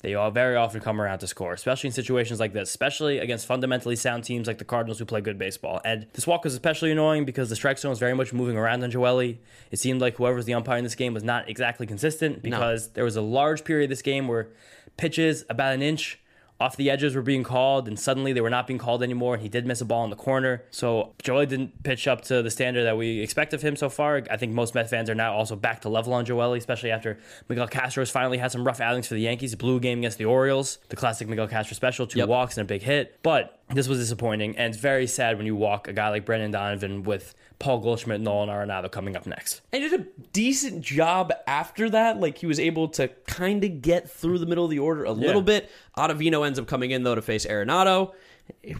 [0.03, 3.47] they all very often come around to score, especially in situations like this, especially against
[3.47, 5.79] fundamentally sound teams like the Cardinals who play good baseball.
[5.85, 8.83] And this walk was especially annoying because the strike zone was very much moving around
[8.83, 9.37] on Joely.
[9.71, 12.89] It seemed like whoever was the umpire in this game was not exactly consistent because
[12.89, 14.49] there was a large period of this game where
[14.97, 16.19] pitches about an inch
[16.63, 19.33] off the edges were being called, and suddenly they were not being called anymore.
[19.35, 20.63] And he did miss a ball in the corner.
[20.71, 24.23] So Joely didn't pitch up to the standard that we expect of him so far.
[24.31, 27.17] I think most Met fans are now also back to level on Joely, especially after
[27.49, 29.53] Miguel Castro's finally had some rough outings for the Yankees.
[29.55, 32.27] Blue game against the Orioles, the classic Miguel Castro special, two Yep.
[32.27, 33.19] walks and a big hit.
[33.23, 36.51] But This was disappointing, and it's very sad when you walk a guy like Brendan
[36.51, 37.33] Donovan with
[37.63, 39.61] Paul Goldschmidt, Nolan Arenado coming up next.
[39.71, 40.03] And did a
[40.33, 42.19] decent job after that.
[42.19, 45.13] Like he was able to kind of get through the middle of the order a
[45.13, 45.71] little bit.
[45.97, 48.11] Ottavino ends up coming in though to face Arenado.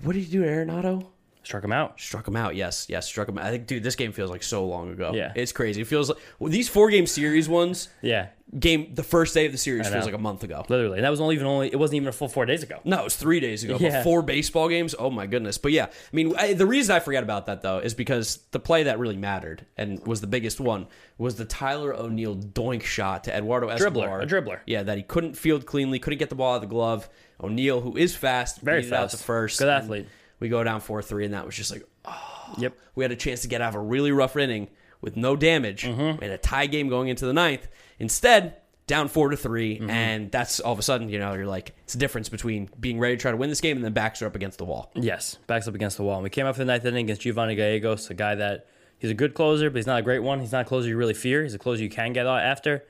[0.01, 1.07] What did he do to Arenado?
[1.44, 2.00] Struck him out.
[2.00, 2.56] Struck him out.
[2.56, 3.38] Yes, yes, struck him.
[3.38, 3.46] out.
[3.46, 5.12] I think, dude, this game feels like so long ago.
[5.14, 5.34] Yeah.
[5.36, 5.82] it's crazy.
[5.82, 7.89] It feels like well, these four game series ones.
[8.02, 8.28] Yeah,
[8.58, 10.64] Game the first day of the series feels like a month ago.
[10.70, 11.00] literally.
[11.00, 12.80] And that was only even only it wasn't even a full four days ago.
[12.84, 13.78] No, it was three days ago.
[13.80, 14.04] Yeah.
[14.04, 14.94] four baseball games.
[14.98, 15.58] Oh my goodness.
[15.58, 18.60] But yeah, I mean, I, the reason I forget about that though is because the
[18.60, 20.88] play that really mattered and was the biggest one
[21.18, 24.22] was the Tyler O'Neill doink shot to Eduardo Escobar.
[24.22, 24.60] a dribbler.
[24.68, 27.10] Yeah, that he couldn't field cleanly, couldn't get the ball out of the glove.
[27.41, 29.18] O'Neill, who is fast, Very it out fast.
[29.18, 29.60] to first.
[29.60, 30.08] Good and athlete.
[30.39, 31.84] We go down four three, and that was just like
[32.57, 32.75] Yep.
[32.95, 34.67] we had a chance to get out of a really rough inning
[35.01, 36.21] with no damage Mm-hmm.
[36.23, 37.67] and a tie game going into the ninth.
[37.99, 39.89] Instead, down four to 3 Mm-hmm.
[39.89, 42.99] and that's all of a sudden, you know, you're like, it's a difference between being
[42.99, 44.91] ready to try to win this game and then backs are up against the wall.
[44.95, 46.15] Yes, backs up against the wall.
[46.15, 48.67] And we came out for the ninth inning against Giovanni Gallegos, a guy that
[48.99, 50.41] he's a good closer, but he's not a great one.
[50.41, 51.43] He's not a closer you really fear.
[51.43, 52.84] He's a closer you can get out after.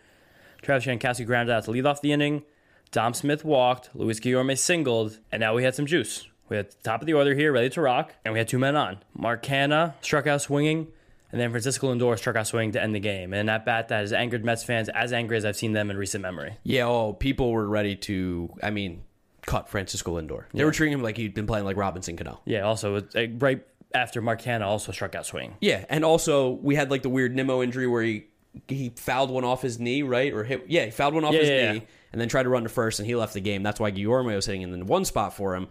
[0.64, 2.44] Travis Jankowski grounded out to lead off the inning.
[2.92, 3.90] Dom Smith walked.
[3.94, 6.28] Luis Guillorme singled, and now we had some juice.
[6.50, 8.60] We had the top of the order here, ready to rock, and we had two
[8.60, 8.98] men on.
[9.16, 10.88] Mark Canha struck out swinging,
[11.32, 13.34] and then Francisco Lindor struck out swinging to end the game.
[13.34, 15.98] And that bat that has angered Mets fans as angry as I've seen them in
[15.98, 16.58] recent memory.
[16.64, 19.04] Yeah, oh, people were ready to, I mean,
[19.46, 20.46] cut Francisco Lindor.
[20.54, 22.40] They were treating him like he'd been playing like Robinson Cano.
[22.46, 23.02] Yeah, also,
[23.40, 25.56] right after Mark Canha also struck out swinging.
[25.62, 28.26] Yeah, and also we had like the weird Nimmo injury where he
[28.68, 30.32] he fouled one off his knee, right?
[30.34, 31.86] Or hit yeah, he fouled one off Yeah, his yeah, knee yeah.
[32.12, 33.64] and then tried to run to first and he left the game.
[33.64, 35.68] That's why Guillorme was hitting in the one spot for him.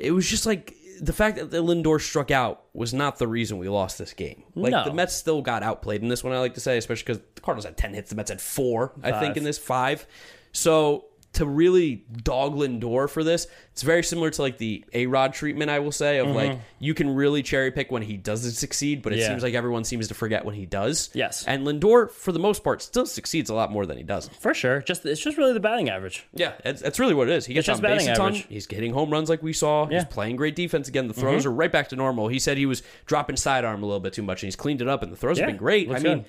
[0.00, 3.58] It was just like the fact that the Lindor struck out was not the reason
[3.58, 4.42] we lost this game.
[4.54, 4.84] Like No.
[4.84, 6.32] the Mets still got outplayed in this one.
[6.32, 8.92] I like to say, especially because the Cardinals had ten hits, the Mets had four.
[9.02, 10.06] I think in this five.
[10.52, 15.32] So to really dog Lindor for this, it's very similar to like the A Rod
[15.32, 15.70] treatment.
[15.70, 19.12] I will say of like you can really cherry pick when he doesn't succeed, but
[19.12, 19.20] it Mm-hmm.
[19.22, 19.28] Yeah.
[19.28, 21.10] seems like everyone seems to forget when he does.
[21.14, 21.44] Yes.
[21.46, 24.34] and Lindor for the most part still succeeds a lot more than he doesn't.
[24.36, 24.80] For sure.
[24.82, 26.26] Just It's just really the batting average.
[26.34, 27.46] Yeah, that's, really what it is.
[27.46, 28.28] He gets on base a ton.
[28.32, 28.46] average.
[28.48, 29.82] He's hitting home runs like we saw.
[29.82, 29.86] Yeah.
[29.86, 29.94] Mm-hmm.
[29.94, 31.06] He's playing great defense again.
[31.06, 32.28] The throws are right back to normal.
[32.28, 34.88] He said he was dropping sidearm a little bit too much, and he's cleaned it
[34.88, 35.88] up, and the throws Yeah, have been great.
[35.90, 36.02] I mean.
[36.02, 36.24] good.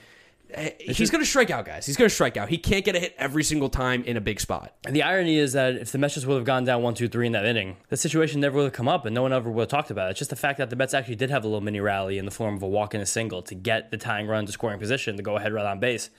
[0.54, 1.86] Eh, He's going to strike out, guys.
[1.86, 2.50] He's going to strike out.
[2.50, 4.74] He can't get a hit every single time in a big spot.
[4.86, 7.08] And the irony is that if the Mets just would have gone down one, two,
[7.08, 9.50] three in that inning, the situation never would have come up and no one ever
[9.50, 10.12] would have talked about it.
[10.12, 12.26] It's just the fact that the Mets actually did have a little mini rally in
[12.26, 14.80] the form of a walk and a single to get the tying run to scoring
[14.80, 16.10] position to go ahead right on base.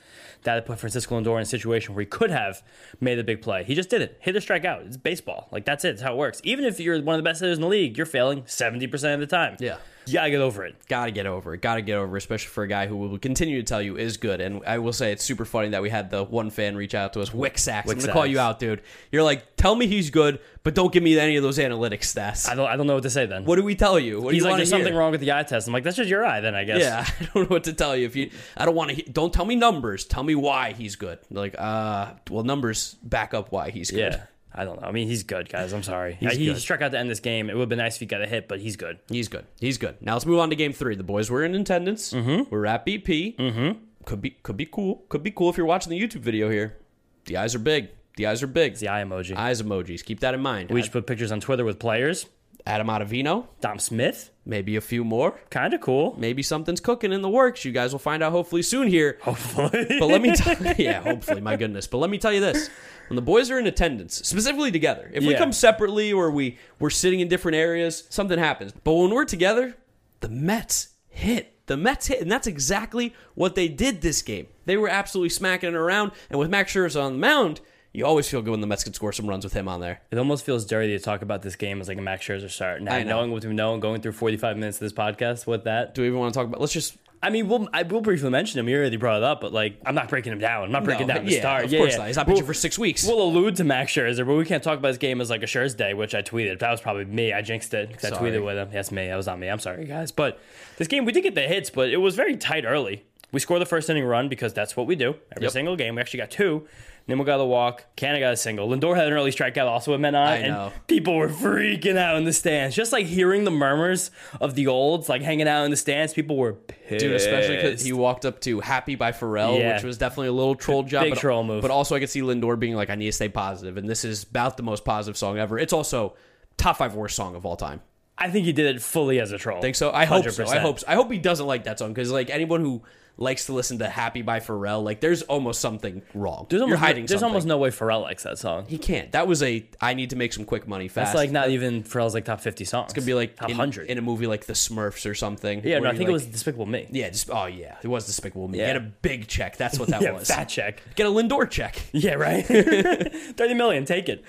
[0.43, 2.61] That put Francisco Lindor in a situation where he could have
[2.99, 3.63] made a big play.
[3.63, 4.11] He just didn't.
[4.19, 4.85] Hit or strikeout.
[4.85, 5.47] It's baseball.
[5.51, 5.89] Like that's it.
[5.89, 6.41] It's how it works.
[6.43, 9.19] Even if you're one of the best hitters in the league, you're failing 70% of
[9.19, 9.55] the time.
[9.59, 9.77] Yeah.
[10.05, 10.75] You gotta get over it.
[10.87, 11.61] Got to get over it.
[11.61, 13.97] Got to get over, it, especially for a guy who will continue to tell you
[13.97, 14.41] is good.
[14.41, 17.13] And I will say it's super funny that we had the one fan reach out
[17.13, 17.79] to us, Wixax.
[17.81, 18.81] I'm going to call you out, dude.
[19.11, 22.49] You're like, tell me he's good, but don't give me any of those analytics stats.
[22.49, 23.45] I don't I don't know what to say then.
[23.45, 24.21] What do we tell you?
[24.21, 24.79] What do He's you like, there's hear?
[24.79, 25.67] something wrong with the eye test.
[25.67, 26.81] I'm like, that's just your eye then, I guess.
[26.81, 28.05] Yeah, I don't know what to tell you.
[28.05, 29.03] If you, I don't want to.
[29.09, 30.05] Don't tell me numbers.
[30.05, 31.19] Tell me why he's good.
[31.29, 34.13] Like, uh, well, numbers back up why he's good.
[34.13, 34.23] Yeah.
[34.55, 34.87] I don't know.
[34.87, 35.73] I mean, he's good, guys.
[35.73, 36.15] I'm sorry.
[36.19, 36.57] He's he good.
[36.57, 37.49] struck out to end this game.
[37.49, 38.99] It would have been nice if he got a hit, but he's good.
[39.09, 39.45] He's good.
[39.59, 39.97] He's good.
[40.01, 40.95] Now let's move on to game three.
[40.95, 42.13] The boys were in attendance.
[42.13, 42.49] Mm-hmm.
[42.49, 43.35] We're at BP.
[43.37, 43.79] Mm-hmm.
[44.05, 45.05] Could be could be cool.
[45.09, 46.77] Could be cool if you're watching the YouTube video here.
[47.25, 47.89] The eyes are big.
[48.17, 48.75] The eyes are big.
[48.75, 49.35] The eye emoji.
[49.35, 50.03] Eyes emojis.
[50.03, 50.69] Keep that in mind.
[50.69, 52.27] we should put pictures on Twitter with players.
[52.65, 53.47] Adam Ottavino.
[53.61, 55.39] Dom Smith, Maybe a few more.
[55.49, 56.15] kind of cool.
[56.17, 57.63] Maybe something's cooking in the works.
[57.65, 59.17] You guys will find out hopefully soon here.
[59.21, 59.85] Hopefully.
[59.99, 61.87] But let me tell yeah, hopefully, my goodness.
[61.87, 62.69] But let me tell you this.
[63.09, 65.37] When the boys are in attendance, specifically together, if we Yeah.
[65.39, 68.71] come separately or we, we're sitting in different areas, something happens.
[68.83, 69.75] But when we're together,
[70.21, 71.49] the Mets hit.
[71.65, 74.47] The Mets hit, and that's exactly what they did this game.
[74.65, 77.61] They were absolutely smacking it around, and with Max Scherzer on the mound,
[77.93, 80.01] you always feel good when the Mets can score some runs with him on there.
[80.11, 82.81] It almost feels dirty to talk about this game as like a Max Scherzer start.
[82.81, 83.17] Now, I know.
[83.17, 85.93] knowing what we know and going through 45 minutes of this podcast with that.
[85.93, 86.59] Do we even want to talk about?
[86.59, 88.67] Let's just I mean, we'll, I will briefly mention him.
[88.67, 90.65] You already brought it up, but like, I'm not breaking him down.
[90.65, 91.63] I'm not breaking No, down the yeah, start.
[91.63, 91.97] Of yeah, course yeah.
[91.99, 92.07] not.
[92.07, 93.07] He's not pitching for six weeks.
[93.07, 95.45] We'll allude to Max Scherzer, but we can't talk about his game as like a
[95.45, 96.59] Scherzer day, which I tweeted.
[96.59, 97.31] That was probably me.
[97.31, 98.29] I jinxed it because I Sorry.
[98.31, 98.69] tweeted with him.
[98.73, 99.07] Yes, me.
[99.07, 99.47] That was on me.
[99.47, 100.11] I'm sorry, guys.
[100.11, 100.37] But
[100.75, 103.05] this game, we did get the hits, but it was very tight early.
[103.33, 105.51] We scored the first inning run because that's what we do every Yep.
[105.51, 105.95] single game.
[105.95, 106.65] We actually got two.
[107.05, 107.83] Nimmo got a walk.
[107.97, 108.69] Canha got a single.
[108.69, 110.25] Lindor had an early strikeout also with men on.
[110.27, 110.71] I and know.
[110.87, 112.75] people were freaking out in the stands.
[112.75, 114.09] Just like hearing the murmurs
[114.39, 117.01] of the olds, like hanging out in the stands, people were pissed.
[117.03, 119.73] Dude, especially because he walked up to "Happy" by Pharrell, Yeah.
[119.73, 121.03] which was definitely a little troll job.
[121.03, 121.61] Big but, troll move.
[121.61, 124.05] But also, I could see Lindor being like, "I need to stay positive," and this
[124.05, 125.59] is about the most positive song ever.
[125.59, 126.13] It's also
[126.55, 127.81] top five worst song of all time.
[128.17, 129.59] I think he did it fully as a troll.
[129.59, 129.91] Think so?
[129.91, 130.45] I hope so.
[130.47, 130.85] I hope so.
[130.87, 132.83] I hope he doesn't like that song because like anyone who
[133.17, 136.47] likes to listen to "Happy" by Pharrell, like there's almost something wrong.
[136.49, 137.31] There's almost, You're hiding There's something.
[137.33, 138.65] almost no way Pharrell likes that song.
[138.67, 139.11] he can't.
[139.11, 141.13] That was a I need to make some quick money fast.
[141.13, 142.85] That's like not even Pharrell's like top 50 songs.
[142.85, 143.87] It's gonna be like top in, 100.
[143.89, 145.61] in a movie like The Smurfs or something.
[145.63, 146.87] yeah, no, I think it was Despicable Me.
[146.91, 148.57] Yeah, just oh yeah, it was Despicable Me.
[148.59, 148.67] Yeah.
[148.73, 149.57] Get a big check.
[149.57, 150.27] That's what that yeah, was.
[150.27, 150.81] fat check.
[150.95, 151.81] Get a Lindor check.
[151.93, 152.43] Yeah, right.
[152.47, 154.23] Thirty million, take it.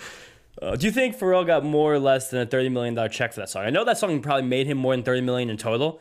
[0.60, 3.32] Uh, do you think Pharrell got more or less than a thirty million dollar check
[3.32, 3.64] for that song?
[3.64, 6.00] I know that song probably made him more than thirty million in total,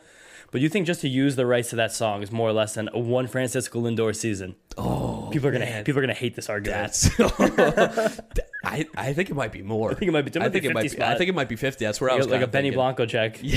[0.54, 2.74] but you think just to use the rights to that song is more or less
[2.74, 4.54] than a one Francisco Lindor season?
[4.76, 5.84] Oh, people are gonna man.
[5.84, 6.92] people are gonna hate this argument.
[6.92, 8.20] That's.
[8.66, 9.90] I, I think it might be more.
[9.90, 11.02] I think it might be- it might I be think it might 50 be.
[11.02, 11.84] I think it might be fifty.
[11.84, 12.78] That's where I was like a Benny thinking.
[12.78, 13.40] Blanco check.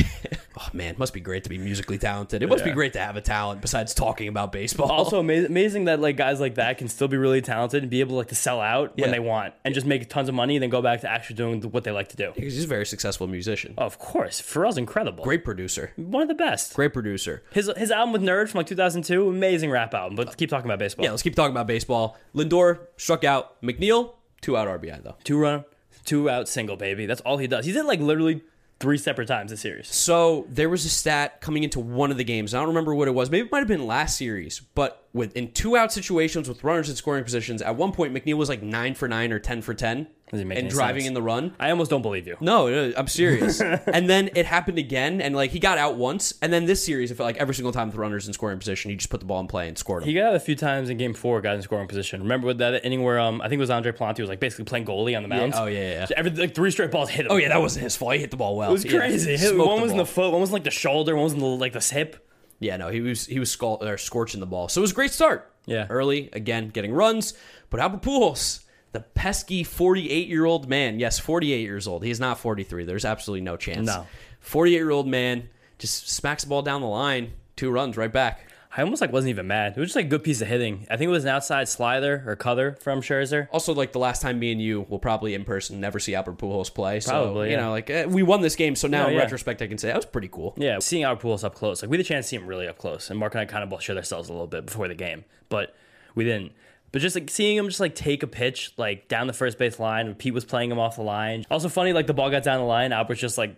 [0.60, 2.42] Oh man, it must be great to be musically talented.
[2.42, 4.92] It must be great to have a talent besides talking about baseball.
[4.92, 8.00] Also ama- amazing that like guys like that can still be really talented and be
[8.00, 9.04] able like to sell out Yeah.
[9.04, 11.36] when they want and just make tons of money and then go back to actually
[11.36, 12.32] doing what they like to do.
[12.34, 15.24] because he's a very successful musician, Oh, of course, Pharrell's incredible.
[15.24, 16.74] great producer, one of the best.
[16.74, 17.44] great producer.
[17.52, 20.16] His his album with N.E.R.D from like 2002, amazing rap album.
[20.16, 21.06] But keep talking about baseball.
[21.08, 22.18] Yeah, let's keep talking about baseball.
[22.36, 25.16] Lindor struck out McNeil, two out RBI though.
[25.24, 25.64] two run,
[26.04, 27.06] two out single, baby.
[27.06, 27.66] That's all he does.
[27.66, 28.42] He did like literally
[28.82, 29.88] three separate times this series.
[29.88, 32.54] So there was a stat coming into one of the games.
[32.54, 33.32] I don't remember what it was.
[33.32, 36.90] Maybe it might have been last series, but with in two out situations with runners
[36.90, 39.74] in scoring positions, at one point McNeil was like nine for nine or ten for
[39.74, 41.08] ten, and driving sense.
[41.08, 41.56] in the run.
[41.60, 42.36] I almost don't believe you.
[42.42, 43.62] No, no, I'm serious.
[43.62, 47.12] and then it happened again, and like he got out once, and then this series,
[47.12, 49.26] it felt like every single time the runners in scoring position, he just put the
[49.26, 50.04] ball in play and scored.
[50.04, 50.10] Him.
[50.10, 52.22] He got out a few times in game four, got in scoring position.
[52.22, 54.66] Remember with that inning where um I think it was Andre Pallante was like basically
[54.66, 55.54] playing goalie on the mound.
[55.56, 56.06] oh, yeah, yeah, yeah.
[56.06, 57.32] So every like three straight balls hit him.
[57.32, 58.14] Oh yeah, that wasn't his fault.
[58.14, 58.70] He hit the ball well.
[58.70, 59.38] It was crazy.
[59.38, 61.40] Hit- one was in the foot, one was in, like the shoulder, one was in
[61.40, 62.28] the like the hip.
[62.60, 64.68] Yeah, no, he was he was or scorching the ball.
[64.68, 65.54] So it was a great start.
[65.66, 65.86] Yeah.
[65.90, 67.34] early again, getting runs.
[67.70, 68.62] But Albert Pujols,
[68.92, 71.00] the pesky forty-eight-year-old man.
[71.00, 72.04] Yes, forty-eight years old.
[72.04, 72.86] He is not forty-three.
[72.86, 73.88] There's absolutely no chance.
[73.88, 74.08] No.
[74.40, 78.44] forty-eight-year-old man just smacks the ball down the line, two runs right back.
[78.76, 79.74] I almost like wasn't even mad.
[79.76, 80.86] It was just like a good piece of hitting.
[80.90, 83.48] I think it was an outside slider or cutter from Scherzer.
[83.52, 86.38] Also, like the last time me and you will probably in person never see Albert
[86.38, 87.00] Pujols play.
[87.00, 88.76] So, Probably, you know, like eh, we won this game.
[88.76, 89.22] So now No, in yeah.
[89.22, 90.54] retrospect, I can say that was pretty cool.
[90.58, 92.68] Yeah, seeing our pools up close, like we had a chance to see him really
[92.68, 94.88] up close, and Mark and I kind of both shared ourselves a little bit before
[94.88, 95.76] the game, but
[96.14, 96.52] we didn't.
[96.92, 99.80] But just like seeing him just like take a pitch like down the first base
[99.80, 101.46] line, and Pete was playing him off the line.
[101.52, 103.56] Also funny, like the ball got down the line, Albert's just like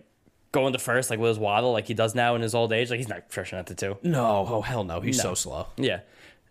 [0.52, 2.90] going to first, like with his waddle, like he does now in his old age.
[2.90, 3.98] Like he's not fresh enough the two.
[4.04, 5.68] No, oh hell no, he's so slow.
[5.78, 6.00] Yeah.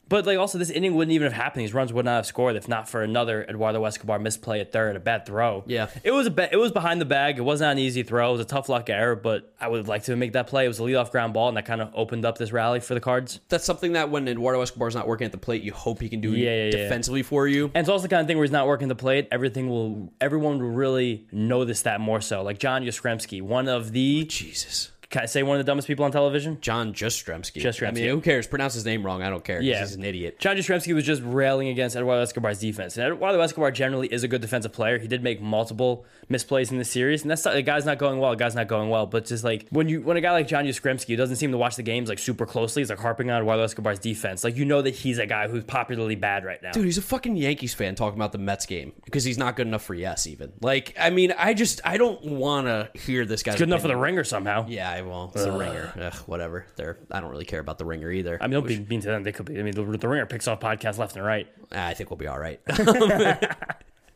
[0.09, 1.63] But like also this inning wouldn't even have happened.
[1.65, 4.97] These runs would not have scored if not for another Eduardo Escobar misplay at third,
[4.97, 5.65] a bad throw.
[5.67, 5.89] Yeah.
[6.03, 7.39] It was a ba- it was behind the bag.
[7.39, 8.31] It was not an easy throw.
[8.31, 10.65] It was a tough luck error, but I would like to make that play.
[10.65, 12.95] It was a leadoff ground ball, and that kind of opened up this rally for
[12.95, 13.41] the Cards.
[13.49, 16.21] That's something that when Eduardo Escobar's not working at the plate, you hope he can
[16.21, 16.71] do Yeah, yeah, yeah.
[16.71, 17.67] defensively for you.
[17.75, 19.29] And it's also the kind of thing where he's not working the plate.
[19.31, 22.43] Everything will everyone will really notice that more so.
[22.43, 24.91] Like John Yastrzemski, one of the Jesus.
[25.11, 26.59] Can I say one of the dumbest people on television?
[26.61, 27.63] John Justremski.
[27.63, 27.89] Justremski.
[27.89, 28.47] I mean, who cares?
[28.47, 29.23] Pronounce his name wrong.
[29.23, 29.63] I don't care.
[29.63, 29.81] Yeah.
[29.81, 30.39] He's an idiot.
[30.39, 32.99] John Jastremski was just railing against Eduardo Escobar's defense.
[32.99, 34.99] And Eduardo Escobar generally is a good defensive player.
[34.99, 38.19] He did make multiple misplays in this series, and that's not, the guy's not going
[38.19, 38.33] well.
[38.33, 39.07] The guy's not going well.
[39.07, 41.77] But just like when you when a guy like John Jastremski doesn't seem to watch
[41.77, 44.45] the games like super closely, he's like harping on Eduardo Escobar's defense.
[44.45, 46.73] Like you know that he's a guy who's popularly bad right now.
[46.73, 49.67] Dude, he's a fucking Yankees fan talking about the Mets game because he's not good
[49.67, 50.53] enough for yes, even.
[50.61, 53.53] Like, I mean, I just, I don't want to hear this guy.
[53.53, 54.67] Good enough for the ringer somehow.
[54.69, 55.31] Yeah, I will.
[55.33, 55.93] It's the ringer.
[56.01, 56.67] Ugh, whatever.
[56.75, 58.37] They're, I don't really care about the ringer either.
[58.41, 59.23] I mean, don't be mean to them.
[59.23, 59.59] They could be.
[59.59, 61.47] I mean, the, the ringer picks off podcasts left and right.
[61.73, 62.61] Ah, I think we'll be all right.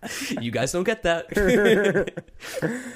[0.41, 1.28] you guys don't get that.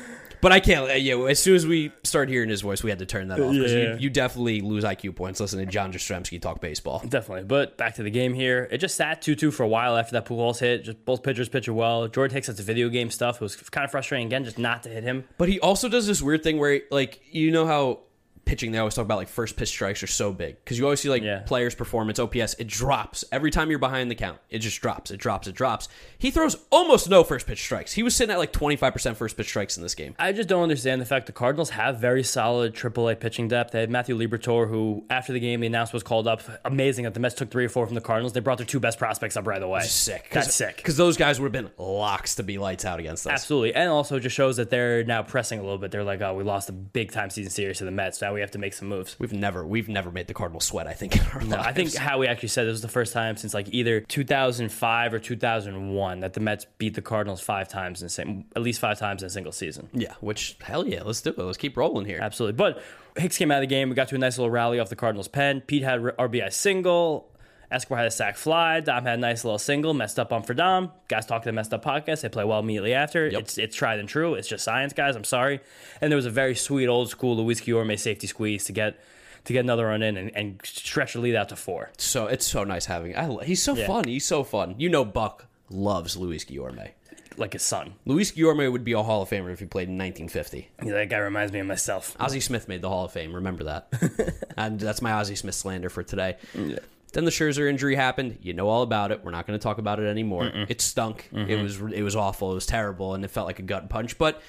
[0.41, 0.91] but I can't.
[0.91, 3.41] uh, Yeah, as soon as we start hearing his voice, we had to turn that
[3.41, 3.95] off because Yeah.
[3.95, 7.03] you, you definitely lose IQ points listening to John Jastremski talk baseball.
[7.09, 7.45] Definitely.
[7.45, 8.69] But back to the game here.
[8.71, 10.85] It just sat 2 2 for a while after that Pujols hit.
[10.85, 12.07] Just both pitchers pitcher well.
[12.09, 13.37] Jordan Hicks has the video game stuff.
[13.37, 15.25] It was kind of frustrating again, just not to hit him.
[15.39, 18.01] But he also does this weird thing where, like, you know how
[18.47, 21.01] pitching they always talk about like first pitch strikes are so big because you always
[21.01, 21.41] see like Yeah.
[21.41, 25.19] players performance OPS it drops every time you're behind the count it just drops it
[25.19, 28.53] drops it drops he throws almost no first pitch strikes he was sitting at like
[28.53, 31.71] 25% first pitch strikes in this game I just don't understand the fact the Cardinals
[31.71, 33.73] have very solid AAA pitching depth.
[33.73, 36.41] They had Matthew Liberatore, who after the game the announcement was called up.
[36.65, 38.33] Amazing that the Mets took three or four from the Cardinals.
[38.33, 39.81] They brought their two best prospects up right away.
[39.81, 40.77] sick That's sick.
[40.77, 43.91] because those guys would have been locks to be lights out against us Absolutely, and
[43.91, 45.91] also just shows that they're now pressing a little bit.
[45.91, 48.21] They're like, "Oh, we lost a big time season series to the Mets.
[48.23, 50.87] Now we have to make some moves." we've never we've never made the Cardinals sweat
[50.87, 51.97] I think in our No, I think lives.
[51.97, 56.33] Howie actually said this was the first time since like either 2005 or 2001 that
[56.35, 59.31] the Mets beat the Cardinals five times in same, at least five times in a
[59.31, 59.89] single season.
[59.93, 62.57] yeah which hell yeah let's do it let's keep rolling here Absolutely.
[62.57, 62.83] But
[63.17, 63.89] Hicks came out of the game.
[63.89, 65.63] We got to a nice little rally off the Cardinals pen.
[65.63, 67.31] Pete had RBI single.
[67.71, 68.81] Escobar had a sac fly.
[68.81, 70.93] Dom had a nice little single, messed up on for Dom.
[71.09, 72.21] Guys talk to the Mets Up podcast.
[72.23, 73.27] They play well immediately after.
[73.27, 74.35] It's it's tried and true.
[74.35, 75.17] It's just science, guys.
[75.17, 75.61] I'm sorry.
[76.01, 78.99] And there was a very sweet old school Luis Guillorme safety squeeze to get
[79.45, 81.91] to get another run in and, and stretch the lead out to four.
[81.99, 83.15] So it's so nice having.
[83.17, 83.87] I, he's so Yeah.
[83.87, 84.05] fun.
[84.05, 84.75] He's so fun.
[84.79, 86.91] You know, Buck loves Luis Guillorme.
[87.39, 87.95] Like his son.
[88.07, 90.69] Luis Guillorme would be a Hall of Famer if he played in 1950.
[90.83, 92.17] Yeah, that guy reminds me of myself.
[92.19, 93.35] Ozzie Smith made the Hall of Fame.
[93.35, 93.93] Remember that.
[94.57, 96.37] and that's my Ozzie Smith slander for today.
[97.13, 98.39] Then the Scherzer injury happened.
[98.43, 99.25] You know all about it.
[99.25, 100.51] We're not going to talk about it anymore.
[100.69, 101.29] It stunk.
[101.33, 101.63] It mm-hmm.
[101.63, 102.53] was it was awful.
[102.53, 104.19] It was terrible, and it felt like a gut punch.
[104.19, 104.43] But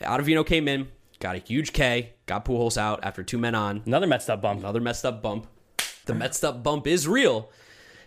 [0.00, 0.88] Ottavino came in,
[1.20, 3.82] got a huge K, got Pujols out after two men on.
[3.84, 4.60] Another Mets Up bump.
[4.60, 5.46] Another Mets Up bump.
[6.06, 7.50] The Mets Up bump is real.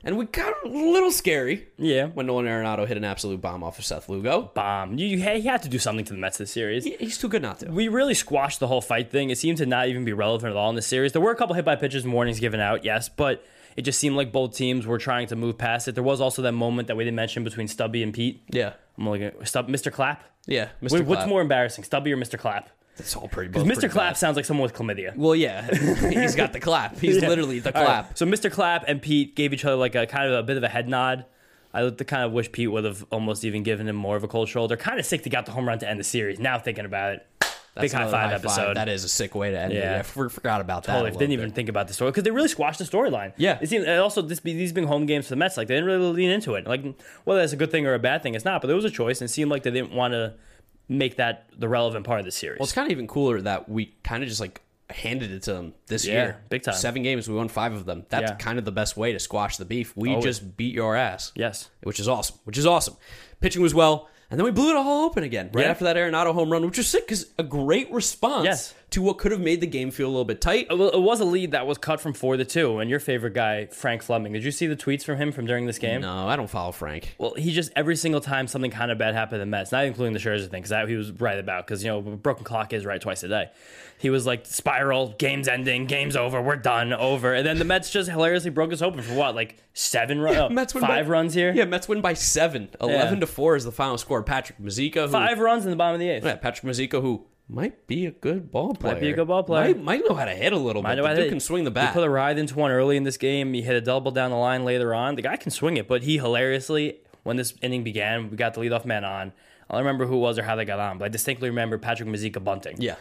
[0.04, 2.06] And we got a little scary Yeah.
[2.06, 4.52] when Nolan Arenado hit an absolute bomb off of Seth Lugo.
[4.54, 4.98] Bomb.
[4.98, 6.86] You, you, he had to do something to the Mets this series.
[6.86, 7.72] He- He's too good not to.
[7.72, 9.32] We really squashed the whole fight thing.
[9.32, 11.12] It seemed to not even be relevant at all in this series.
[11.14, 13.44] There were a couple hit by pitches and warnings given out, yes, but
[13.78, 15.94] it just seemed like both teams were trying to move past it.
[15.96, 18.44] There was also that moment that we didn't mention between Stubby and Pete.
[18.50, 18.74] Yeah.
[18.98, 19.92] I'm like, Stub, Mr.
[19.94, 20.24] Clap.
[20.48, 20.70] Yeah.
[20.82, 20.94] Mr.
[20.94, 21.30] Wait, What's Clapp.
[21.30, 22.38] more embarrassing, Stubby or Mr.
[22.38, 22.70] Clap?
[22.98, 23.80] It's all pretty Because both Mr.
[23.82, 24.18] pretty Clap bad.
[24.18, 25.16] sounds like someone with chlamydia.
[25.16, 25.68] Well, yeah.
[26.10, 26.98] He's got the clap.
[27.00, 28.18] He's literally the All right, clap.
[28.18, 28.52] So Mr.
[28.52, 30.90] Clap and Pete gave each other like a kind of a bit of a head
[30.90, 31.26] nod.
[31.74, 34.28] I looked kind of wish Pete would have almost even given him more of a
[34.28, 34.76] cold shoulder.
[34.76, 36.40] Kind of sick to got the home run to end the series.
[36.40, 37.28] Now thinking about it,
[37.82, 38.78] big That's high another five episode.
[38.78, 39.78] That is a sick way to end it.
[39.78, 40.00] Yeah.
[40.00, 40.94] I forgot about that.
[40.94, 43.34] Totally didn't little even think about the story because they really squashed the storyline.
[43.38, 43.60] Yeah.
[43.62, 45.76] it seemed and also this be these being home games for the Mets, like they
[45.76, 46.68] didn't really lean into it.
[46.68, 46.84] Like
[47.24, 48.62] whether that's a good thing or a bad thing, it's not.
[48.62, 50.34] But there was a choice, and it seemed like they didn't want to
[50.90, 52.60] make that the relevant part of the series.
[52.60, 55.54] Well, it's kind of even cooler that we kind of just like handed it to
[55.54, 56.42] them this Yeah, year.
[56.50, 56.74] big time.
[56.76, 58.06] Seven games, we won five of them.
[58.08, 58.36] That's Yeah.
[58.38, 59.92] kind of the best way to squash the beef.
[59.98, 60.24] We Always.
[60.24, 61.34] just beat your ass.
[61.36, 62.38] yes, which is awesome.
[62.46, 62.96] Which is awesome.
[63.42, 65.72] Pitching was well, and then we blew it all open again right Yeah.
[65.72, 68.74] after that Arenado home run, which was sick because a great response Yes.
[68.92, 70.68] To what could have made the game feel a little bit tight.
[70.70, 72.80] Well, it was a lead that was cut from four to two.
[72.80, 75.66] And your favorite guy, Frank Fleming, did you see the tweets from him from during
[75.66, 76.00] this game?
[76.02, 77.14] No, I don't follow Frank.
[77.18, 79.84] Well, he just every single time something kind of bad happened to the Mets, not
[79.84, 82.46] including the Scherzer thing, because that he was right about because you know a broken
[82.46, 83.50] clock is right twice a day.
[84.00, 87.90] He was like spiral, game's ending, game's over, we're done, over, and then the Mets
[87.90, 91.12] just hilariously broke us open for what, like seven runs, oh, Mets win five by-
[91.12, 92.70] runs here, Yeah, Mets win by seven.
[92.80, 94.24] Eleven to four is the final score.
[94.24, 96.24] Patrick Mazeika, five runs in the bottom of the eighth.
[96.24, 98.96] yeah, Patrick Mazeika, who might be a good ball player.
[98.96, 99.74] Might be a good ball player.
[99.74, 101.02] Might, might know how to hit a little I bit.
[101.02, 101.90] know The dude can swing the bat.
[101.90, 103.54] He put a ride into one early in this game.
[103.54, 105.16] He hit a double down the line later on.
[105.16, 108.62] The guy can swing it, but he hilariously, when this inning began, we got the
[108.62, 109.32] leadoff man on.
[109.70, 111.78] I don't remember who it was or how they got on, but I distinctly remember
[111.78, 112.82] Patrick Mazeika bunting.
[112.82, 112.96] yeah,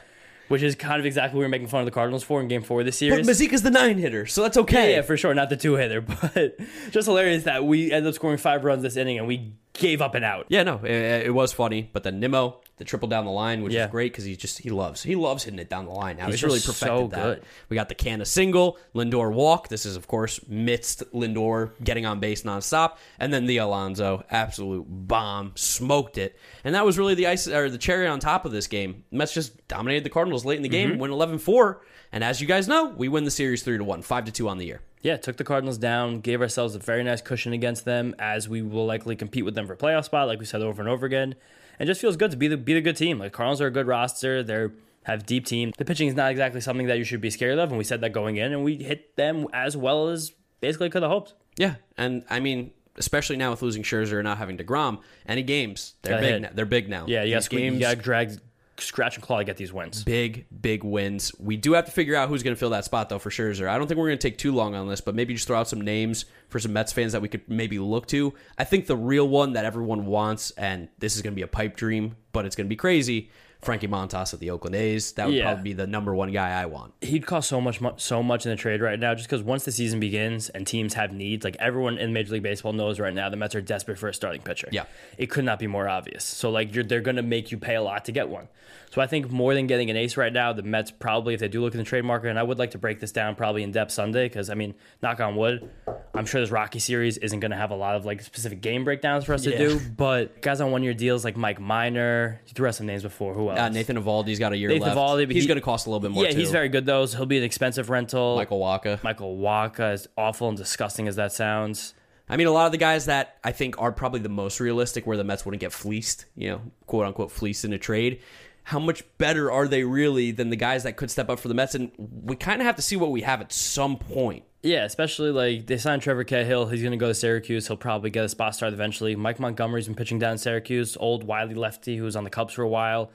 [0.49, 2.49] which is kind of exactly what we were making fun of the Cardinals for in
[2.49, 3.26] Game Four of this but series.
[3.26, 4.92] Mazeika's the nine hitter, so that's yeah, okay.
[4.94, 6.57] yeah, for sure, not the two hitter, but
[6.90, 10.14] just hilarious that we ended up scoring five runs this inning and we gave up
[10.14, 10.47] and out.
[10.49, 11.88] Yeah, no, it, it was funny.
[11.92, 13.87] But then Nimmo, the triple down the line, which Yeah.
[13.87, 16.16] is great because he just he loves he loves hitting it down the line.
[16.18, 17.22] Now he's, He's really perfected so that.
[17.22, 17.43] good.
[17.70, 19.68] We got the Canha single, Lindor walk.
[19.68, 24.85] This is of course midst Lindor getting on base nonstop, and then the Alonso absolute
[24.89, 28.53] bomb, smoked it, and that was really the ice or the cherry on top of
[28.53, 29.05] this game.
[29.11, 30.99] Mets just dominated the Cardinals late in the game, Mm-hmm.
[31.01, 31.79] win 11-4,
[32.12, 34.49] and as you guys know, we win the series three to one, five to two
[34.49, 34.81] on the year.
[35.03, 38.61] Yeah, took the Cardinals down, gave ourselves a very nice cushion against them, as we
[38.62, 41.37] will likely compete with them for playoff spot, like we said over and over again.
[41.79, 43.18] And just feels good to be the be the good team.
[43.18, 44.43] Like Cardinals are a good roster.
[44.43, 44.72] They're
[45.05, 45.72] have deep team.
[45.79, 48.01] The pitching is not exactly something that you should be scared of, and we said
[48.01, 51.35] that going in, and we hit them as well as basically could have hoped.
[51.57, 55.95] Yeah, and I mean, especially now with losing Scherzer and not having deGrom, any games
[56.03, 56.33] they're Gotta big.
[56.33, 56.43] hit.
[56.43, 56.51] Now.
[56.55, 57.05] They're big now.
[57.07, 58.41] Yeah, you got games, you got to drag,
[58.79, 60.05] scratch and claw to get these wins.
[60.05, 61.33] big, big wins.
[61.39, 63.68] We do have to figure out who's going to fill that spot though for Scherzer.
[63.68, 65.59] I don't think we're going to take too long on this, but maybe just throw
[65.59, 68.35] out some names for some Mets fans that we could maybe look to.
[68.59, 71.49] I think the real one that everyone wants, and this is going to be a
[71.49, 73.31] pipe dream, but it's going to be crazy.
[73.62, 75.12] Frankie Montas at the Oakland A's.
[75.12, 75.44] That would Yeah.
[75.44, 76.92] probably be the number one guy I want.
[77.00, 79.72] he'd cost so much, so much in the trade right now, just because once the
[79.72, 83.28] season begins and teams have needs, like everyone in Major League Baseball knows right now,
[83.28, 84.68] the Mets are desperate for a starting pitcher.
[84.70, 84.84] Yeah.
[85.18, 86.24] it could not be more obvious.
[86.24, 88.48] So like, you're, they're going to make you pay a lot to get one.
[88.92, 91.48] So I think more than getting an ace right now, the Mets probably, if they
[91.48, 93.62] do look in the trade market, and I would like to break this down probably
[93.62, 95.68] in depth Sunday, because I mean, knock on wood,
[96.14, 98.84] I'm sure this Rocky series isn't going to have a lot of like specific game
[98.84, 102.52] breakdowns for us to do, but guys on one year deals like Mike Minor, you
[102.54, 103.34] threw out some names before.
[103.34, 103.61] Who else?
[103.61, 104.99] Uh, Nathan Eovaldi's got a year Nathan left.
[104.99, 106.24] Eovaldi, but he's he- going to cost a little bit more.
[106.24, 107.07] yeah, he's very good though.
[107.07, 108.36] So he'll be an expensive rental.
[108.36, 109.03] Michael Wacha.
[109.03, 111.94] Michael Wacha, as awful and disgusting as that sounds.
[112.28, 115.07] I mean, a lot of the guys that I think are probably the most realistic,
[115.07, 118.20] where the Mets wouldn't get fleeced, you know, quote unquote fleeced in a trade.
[118.64, 121.55] How much better are they really than the guys that could step up for the
[121.55, 121.76] Mets?
[121.76, 121.92] And
[122.24, 124.42] we kind of have to see what we have at some point.
[124.64, 126.66] Yeah, especially like they signed Trevor Cahill.
[126.66, 127.68] He's going to go to Syracuse.
[127.68, 129.14] He'll probably get a spot start eventually.
[129.14, 132.62] Mike Montgomery's been pitching down Syracuse, old Wiley lefty who was on the Cubs for
[132.62, 133.12] a while.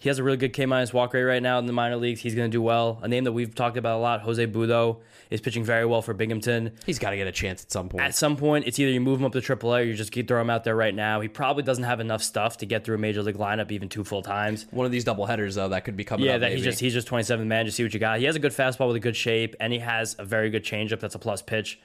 [0.00, 2.20] He has a really good K minus walk rate right now in the minor leagues.
[2.22, 2.98] He's going to do well.
[3.02, 4.96] A name that we've talked about a lot, Jose Butto,
[5.28, 6.72] is pitching very well for Binghamton.
[6.86, 8.02] He's got to get a chance at some point.
[8.02, 10.26] At some point, it's either you move him up to AAA or you just keep
[10.26, 11.20] throwing him out there right now.
[11.20, 14.02] He probably doesn't have enough stuff to get through a major league lineup even two
[14.02, 14.66] full times.
[14.70, 16.40] One of these double headers though that could be coming Yeah, up.
[16.40, 17.66] that he's just he's just 27 man.
[17.66, 18.20] Just see what you got.
[18.20, 20.64] He has a good fastball with a good shape, and he has a very good
[20.64, 21.00] changeup.
[21.00, 21.78] That's a plus pitch.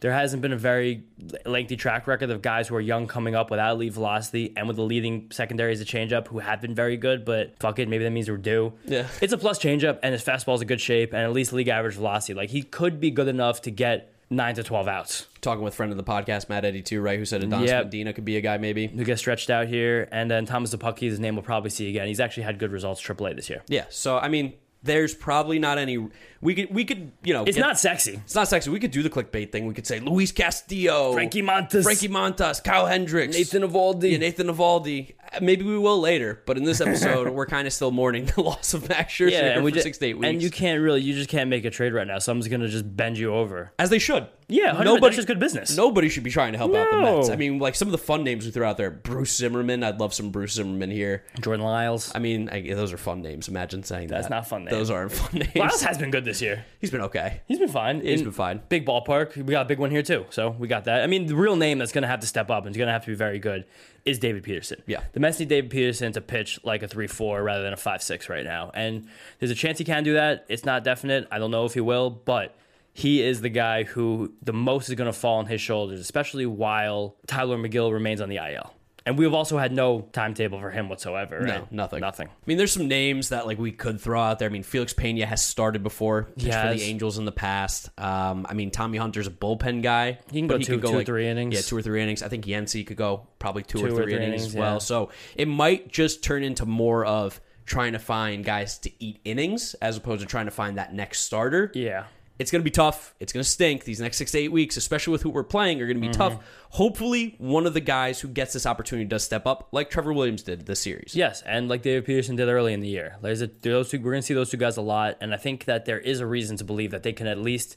[0.00, 1.04] There hasn't been a very
[1.44, 4.76] lengthy track record of guys who are young coming up without lead velocity and with
[4.76, 7.24] the leading secondary as a changeup who have been very good.
[7.24, 8.72] But fuck it, maybe that means we're due.
[8.84, 9.06] Yeah.
[9.22, 11.94] it's a plus changeup, and his fastball's a good shape and at least league average
[11.94, 12.34] velocity.
[12.34, 15.26] Like he could be good enough to get nine to 12 outs.
[15.40, 17.18] talking with friend of the podcast Matt Eddy too, right?
[17.18, 17.84] Who said Adonis Yep.
[17.84, 18.88] Medina could be a guy maybe.
[18.88, 22.06] Who gets stretched out here, and then Thomas Szapucki, his name we'll probably see again.
[22.08, 23.62] He's actually had good results AAA this year.
[23.68, 23.84] Yeah.
[23.88, 24.54] So I mean,
[24.86, 26.08] there's probably not any.
[26.40, 27.44] We could we could you know.
[27.44, 28.20] It's get- not sexy.
[28.24, 28.70] It's not sexy.
[28.70, 29.66] We could do the clickbait thing.
[29.66, 31.82] We could say Luis Castillo, Frankie Montas.
[31.82, 34.12] Frankie Montas, Kyle Hendricks, Nathan Eovaldi.
[34.12, 35.14] yeah, Nathan Eovaldi.
[35.32, 38.40] Uh, maybe we will later, but in this episode, we're kind of still mourning the
[38.40, 40.28] loss of Max Scherzer Yeah, and we for just, six to eight weeks.
[40.28, 42.18] and you can't really, you just can't make a trade right now.
[42.20, 43.72] Someone's gonna just bend you over.
[43.78, 44.26] as they should.
[44.48, 44.84] Yeah, 100%.
[44.84, 45.76] nobody That's just good business.
[45.76, 47.30] Nobody should be trying to help out the Mets.
[47.30, 48.90] I mean, like some of the fun names we threw out there.
[48.92, 49.82] Bruce Zimmermann.
[49.82, 51.24] I'd love some Bruce Zimmermann here.
[51.40, 52.12] Jordan Lyles.
[52.14, 53.48] I mean, I, those are fun names.
[53.48, 54.30] Imagine saying That's that.
[54.30, 54.70] not fun names.
[54.70, 55.56] Those aren't fun names.
[55.56, 56.64] Lyles has been good this year.
[56.80, 57.40] He's been okay.
[57.46, 58.00] He's been fine.
[58.02, 58.62] He's In been fine.
[58.68, 59.36] Big ballpark.
[59.36, 60.26] We got a big one here too.
[60.30, 61.02] So we got that.
[61.02, 63.02] I mean, the real name that's gonna have to step up and is gonna have
[63.02, 63.64] to be very good
[64.04, 64.80] is David Peterson.
[64.86, 65.02] Yeah.
[65.12, 68.00] The Mets need David Peterson to pitch like a three four rather than a five
[68.00, 68.70] six right now.
[68.74, 69.08] And
[69.40, 70.44] there's a chance he can do that.
[70.48, 71.26] It's not definite.
[71.32, 72.56] I don't know if he will, but
[72.96, 76.46] he is the guy who the most is going to fall on his shoulders, especially
[76.46, 78.72] while Tylor Megill remains on the IL.
[79.04, 81.40] And we've also had no timetable for him whatsoever.
[81.40, 82.00] No, nothing.
[82.00, 82.26] Nothing.
[82.26, 84.48] I mean, there's some names that like we could throw out there.
[84.48, 87.88] I mean, Felix Pena has started before pitched for the Angels in the past.
[88.00, 90.18] Um, I mean, Tommy Hunter's a bullpen guy.
[90.32, 91.54] He can go two- two or three innings.
[91.54, 92.20] Yeah, two or three innings.
[92.24, 94.56] I think Yancey could go probably two, or, Two or three three innings, innings, as
[94.56, 94.72] well.
[94.72, 94.78] yeah.
[94.78, 99.74] So it might just turn into more of trying to find guys to eat innings
[99.74, 101.70] as opposed to trying to find that next starter.
[101.74, 102.06] Yeah.
[102.38, 103.14] It's going to be tough.
[103.18, 103.84] It's going to stink.
[103.84, 106.12] These next six to eight weeks, especially with who we're playing, are going to be
[106.12, 106.34] tough.
[106.34, 106.42] Mm-hmm.
[106.70, 110.42] Hopefully, one of the guys who gets this opportunity does step up, like Trevor Williams
[110.42, 111.14] did this series.
[111.14, 113.16] Yes, and like David Peterson did early in the year.
[113.22, 115.38] There's a, those two, we're going to see those two guys a lot, and I
[115.38, 117.76] think that there is a reason to believe that they can at least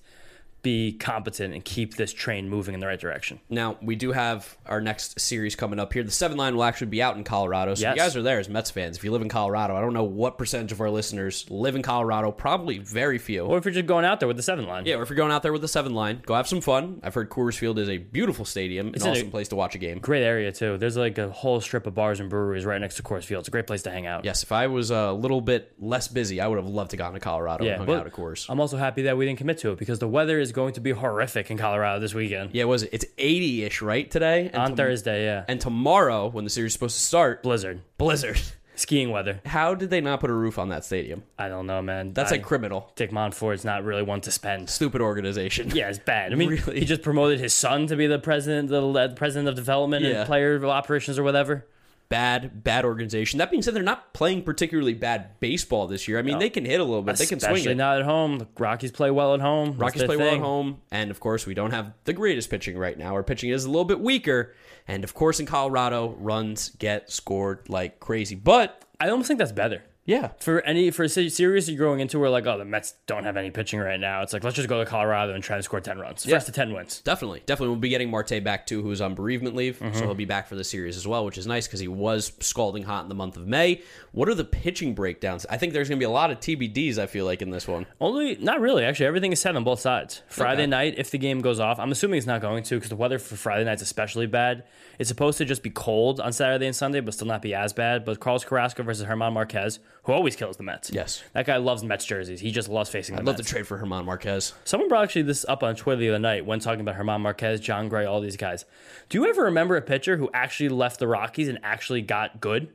[0.62, 3.40] be competent and keep this train moving in the right direction.
[3.50, 6.04] Now, we do have our next series coming up here.
[6.04, 7.76] The seven line will actually be out in Colorado.
[7.76, 7.92] So Yes.
[7.92, 8.98] if you guys are there as Mets fans.
[8.98, 11.82] If you live in Colorado, I don't know what percentage of our listeners live in
[11.82, 12.32] Colorado.
[12.32, 13.46] Probably very few.
[13.46, 14.86] Or if you're just going out there with the seven line.
[14.86, 17.00] yeah, or if you're going out there with the seven line, go have some fun.
[17.04, 19.78] I've heard Coors Field is a beautiful stadium, it's an awesome place to watch a
[19.78, 20.00] game.
[20.00, 20.78] Great area too.
[20.78, 23.42] There's like a whole strip of bars and breweries right next to Coors Field.
[23.42, 24.26] It's a great place to hang out.
[24.26, 27.14] Yes, if I was a little bit less busy, I would have loved to gone
[27.14, 28.46] to Colorado and hung out at Coors.
[28.50, 30.82] I'm also happy that we didn't commit to it because the weather is going to
[30.82, 32.52] be horrific in Colorado this weekend.
[32.54, 32.90] yeah, was it?
[32.94, 34.48] It's 80 ish, right, today?
[34.48, 35.46] And On tom- Thursday, yeah.
[35.48, 37.82] And tomorrow, when the series is supposed to start, Blizzard.
[37.98, 38.40] blizzard.
[38.76, 39.42] Skiing weather.
[39.46, 41.24] How did they not put a roof on that stadium?
[41.38, 42.14] I don't know, man.
[42.14, 42.90] That's I, like criminal.
[42.96, 44.70] Dick Monfort's not really one to spend.
[44.70, 45.70] Stupid organization.
[45.76, 46.32] Yeah, it's bad.
[46.32, 46.80] I mean, Really?
[46.80, 50.20] he just promoted his son to be the president, the uh, president of development Yeah.
[50.20, 51.66] and player operations or whatever.
[52.10, 53.38] Bad, bad organization.
[53.38, 56.20] That being said, they're not playing particularly bad baseball this year.
[56.20, 57.18] I mean, they can hit a little bit.
[57.18, 57.78] They can Especially swing it.
[57.78, 58.40] not at home.
[58.40, 59.70] The Rockies play well at home.
[59.70, 62.78] That's Rockies play well at home, and of course, we don't have the greatest pitching
[62.78, 63.14] right now.
[63.14, 64.56] Our pitching is a little bit weaker,
[64.88, 68.36] and of course, in Colorado, runs get scored like crazy.
[68.36, 69.84] But I almost think that's better.
[70.10, 73.26] Yeah, For any for a series you're going into where like oh the Mets don't
[73.26, 75.62] have any pitching right now, it's like let's just go to Colorado and try to
[75.64, 76.26] score ten runs.
[76.26, 77.02] First to ten wins.
[77.02, 77.68] Definitely, definitely.
[77.70, 79.96] We'll be getting Marte back too, who's on bereavement leave, Mm-hmm.
[79.98, 82.32] so he'll be back for the series as well, which is nice because he was
[82.40, 83.82] scalding hot in the month of May.
[84.12, 85.46] What are the pitching breakdowns?
[85.48, 86.98] I think there's going to be a lot of TBDs.
[86.98, 87.86] I feel like in this one.
[88.02, 88.84] Only not really.
[88.86, 90.24] Actually, everything is set on both sides.
[90.28, 90.70] Friday Okay.
[90.72, 93.20] night, if the game goes off, I'm assuming it's not going to because the weather
[93.20, 94.64] for Friday night's especially bad.
[94.98, 97.72] It's supposed to just be cold on Saturday and Sunday, but still not be as
[97.74, 98.04] bad.
[98.06, 99.80] But Carlos Carrasco versus German Marquez,
[100.10, 100.90] who always kills the Mets.
[100.92, 101.24] Yes.
[101.34, 102.40] that guy loves Mets jerseys.
[102.40, 103.48] He just loves facing the I'd love Mets.
[103.48, 104.54] to trade for German Marquez.
[104.64, 107.60] Someone brought actually this up on Twitter the other night when talking about German Marquez,
[107.60, 108.66] Jon Gray, all these guys.
[109.10, 112.70] Do you ever remember a pitcher who actually left the Rockies and actually got good?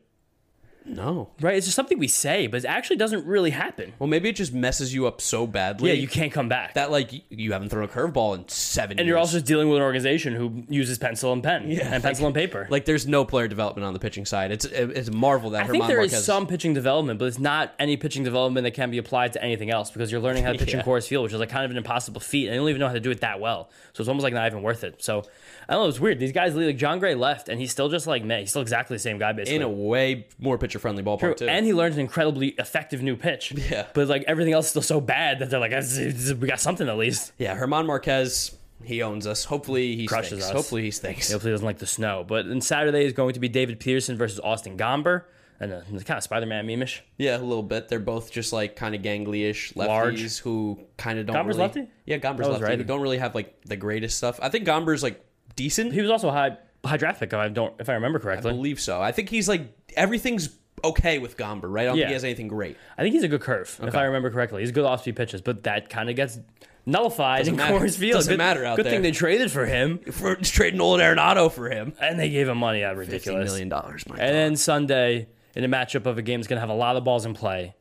[0.87, 1.31] No.
[1.41, 1.57] Right?
[1.57, 3.93] It's just something we say, but it actually doesn't really happen.
[3.99, 5.89] Well, maybe it just messes you up so badly.
[5.91, 6.75] Yeah, you can't come back.
[6.75, 8.99] that like you haven't thrown a curveball in seven.
[8.99, 12.27] and you're also dealing with an organization who uses pencil and pen yeah, and pencil
[12.27, 12.67] and paper.
[12.71, 14.51] like there's no player development on the pitching side.
[14.53, 16.25] It's it's a marvel that I German think there is Marquez.
[16.27, 19.71] some pitching development, but it's not any pitching development that can be applied to anything
[19.71, 20.85] else because you're learning how to pitch in Yeah.
[20.85, 22.89] Coors Field, which is like kind of an impossible feat, and you don't even know
[22.89, 23.71] how to do it that well.
[23.95, 25.03] So it's almost like not even worth it.
[25.03, 25.25] So
[25.69, 25.89] I don't know.
[25.89, 26.19] It's weird.
[26.19, 28.41] These guys, like Jon Gray left, and he's still just like me.
[28.41, 29.57] He's still exactly the same guy, basically.
[29.57, 31.49] in a way more pitcher friendly ballpark too.
[31.49, 33.53] and he learned an incredibly effective new pitch.
[33.71, 33.87] Yeah.
[33.95, 36.97] But like everything else is still so bad that they're like, we got something at
[36.99, 37.33] least.
[37.39, 38.55] yeah, German Marquez.
[38.83, 39.45] He owns us.
[39.45, 40.45] Hopefully he Crushes stinks.
[40.47, 40.53] us.
[40.53, 41.33] Hopefully he stinks.
[41.33, 42.25] Hopefully he doesn't like the snow.
[42.29, 45.23] But then Saturday is going to be David Peterson versus Austin Gomber.
[45.61, 47.03] and uh, kind of Spider-Man meme-ish.
[47.17, 47.89] Yeah, a little bit.
[47.89, 50.39] They're both just like kind of gangly-ish lefties Large.
[50.41, 51.35] who kind of don't.
[51.37, 51.89] Gomber's really, lefty?
[52.05, 52.65] Yeah, Gomber's lefty.
[52.65, 52.77] right.
[52.79, 54.39] Who don't really have like the greatest stuff.
[54.43, 55.25] I think Gomber's like
[55.57, 55.93] decent.
[55.93, 57.33] He was also high high draft pick.
[57.33, 59.01] If I don't, if I remember correctly, I believe so.
[59.01, 59.63] I think he's like
[59.97, 60.51] everything's
[60.83, 61.83] okay with Gomber, right?
[61.83, 62.03] I don't Yeah.
[62.03, 62.77] think he has anything great.
[62.99, 64.61] I think he's a good curve, if I remember correctly.
[64.61, 66.39] He's good off-speed pitches, but that kind of gets
[66.85, 67.79] nullified Doesn't in matter.
[67.79, 68.15] Coors Field.
[68.15, 68.93] Doesn't good, matter out Good there.
[68.93, 72.59] thing they traded for him, For trading Nolan Arenado for him, and they gave him
[72.59, 72.85] money.
[72.85, 73.49] Out ridiculous.
[73.51, 74.07] million dollars.
[74.07, 76.75] My And then Sunday, in a matchup of a game that's going to have a
[76.75, 77.75] lot of balls in play.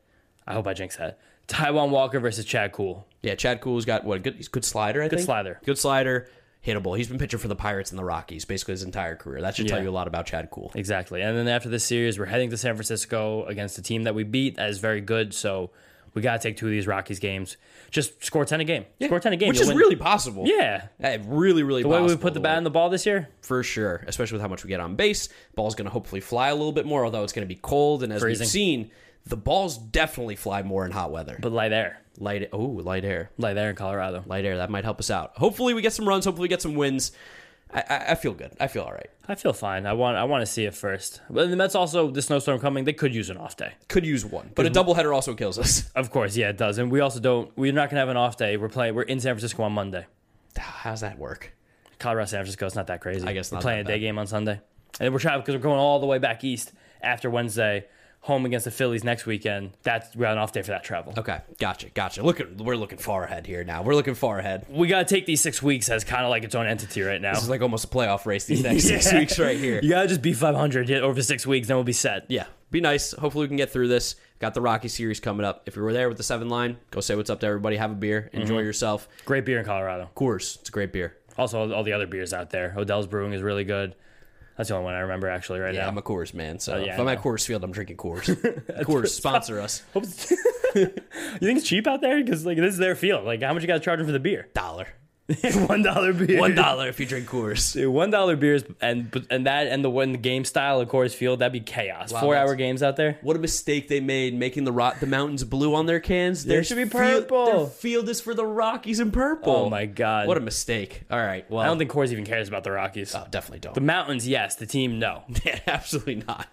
[0.47, 1.19] I hope I jinx that.
[1.49, 3.05] Taijuan Walker versus Chad Kuhl.
[3.21, 4.23] Yeah, Chad Kuhl's got what?
[4.23, 5.01] Good, he's a good slider.
[5.01, 5.25] I Good think.
[5.25, 5.59] slider.
[5.65, 6.29] Good slider.
[6.65, 6.97] Hittable.
[6.97, 9.41] He's been pitching for the Pirates and the Rockies basically his entire career.
[9.41, 10.71] That should tell you a lot about Chad Kuhl.
[10.75, 11.21] Exactly.
[11.21, 14.23] And then after this series, we're heading to San Francisco against a team that we
[14.23, 15.33] beat that is very good.
[15.33, 15.71] So
[16.13, 17.57] we got to take two of these Rockies games.
[17.91, 18.85] Just score 10 a game.
[19.03, 19.49] Score 10 a game.
[19.49, 19.77] which you'll is win.
[19.77, 20.43] really possible.
[20.47, 20.87] Yeah.
[20.99, 23.61] Eh, really, really The way we put the bat in the ball this year, for
[23.63, 25.29] sure, especially with how much we get on base.
[25.55, 28.03] Ball's going to hopefully fly a little bit more, although it's going to be cold.
[28.03, 28.45] And as Freezing.
[28.45, 28.91] we've seen,
[29.25, 31.37] the balls definitely fly more in hot weather.
[31.41, 31.99] but lie air.
[32.19, 34.23] Light, oh, light air, Light air in Colorado.
[34.27, 34.57] light air.
[34.57, 35.31] That might help us out.
[35.37, 36.25] Hopefully, we get some runs.
[36.25, 37.11] Hopefully, we get some wins.
[37.73, 38.51] I, I, I feel good.
[38.59, 39.09] I feel all right.
[39.27, 39.87] I feel fine.
[39.87, 41.21] I want I want to see it first.
[41.29, 43.73] But the Mets also, the snowstorm coming, they could use an off day.
[43.87, 45.89] Could use one, but a doubleheader also kills us.
[45.95, 46.77] Of course, yeah, it does.
[46.77, 48.57] And we also don't, we're not going to have an off day.
[48.57, 50.05] We're playing, we're in San Francisco on Monday.
[50.57, 51.53] How's that work?
[51.99, 53.25] Colorado, San Francisco, it's not that crazy.
[53.25, 53.99] I guess we're playing a day bad.
[54.01, 54.59] game on Sunday.
[54.99, 57.85] And we're traveling because we're going all the way back east after Wednesday,
[58.23, 59.71] home against the Phillies next weekend.
[59.83, 61.13] That's, we got an off day for that travel.
[61.17, 62.23] Okay, gotcha, gotcha.
[62.23, 63.83] Look, at, we're looking far ahead here now.
[63.83, 64.65] We're looking far ahead.
[64.69, 67.19] We got to take these six weeks as kind of like its own entity right
[67.21, 67.33] now.
[67.33, 69.81] This is like almost a playoff race these next six weeks right here.
[69.83, 72.25] You got to just be 500 hit over six weeks, then we'll be set.
[72.29, 73.11] yeah, be nice.
[73.11, 74.15] Hopefully, we can get through this.
[74.39, 75.63] Got the Rocky series coming up.
[75.65, 77.75] If you were there with the seven line, go say what's up to everybody.
[77.77, 78.65] Have a beer, enjoy Mm-hmm.
[78.65, 79.07] yourself.
[79.25, 80.03] Great beer in Colorado.
[80.03, 81.15] Of course, it's a great beer.
[81.37, 82.73] Also, all the other beers out there.
[82.77, 83.95] Odell's Brewing is really good.
[84.57, 85.79] That's the only one I remember actually right now.
[85.79, 85.89] Yeah, now.
[85.89, 86.59] I'm a Coors man.
[86.59, 87.21] So oh, yeah, if I'm at.
[87.21, 88.25] Coors Field, I'm drinking Coors.
[88.83, 89.81] Coors sponsor us.
[90.75, 90.87] You
[91.39, 92.23] think it's cheap out there?
[92.23, 93.25] Because like this is their field.
[93.25, 94.47] Like how much you got to charge them for the beer?
[94.55, 94.87] Dollar,
[95.67, 96.37] One dollar beer.
[96.37, 97.73] one dollar if you drink Coors.
[97.73, 101.13] Dude, one dollar beers and and that and the when the game style of Coors
[101.15, 102.11] Field that'd be chaos.
[102.11, 103.19] Wow, Four hour games out there.
[103.21, 106.43] What a mistake they made making the rock, the mountains blue on their cans.
[106.43, 107.45] There should be field- purple.
[107.45, 109.53] their field is for the Rockies in purple.
[109.55, 110.27] Oh my god!
[110.27, 111.03] What a mistake.
[111.09, 111.49] All right.
[111.49, 113.15] Well, I don't think Coors even cares about the Rockies.
[113.15, 113.75] oh, definitely don't.
[113.75, 114.55] The mountains, yes.
[114.57, 115.23] The team, no.
[115.67, 116.47] Absolutely not.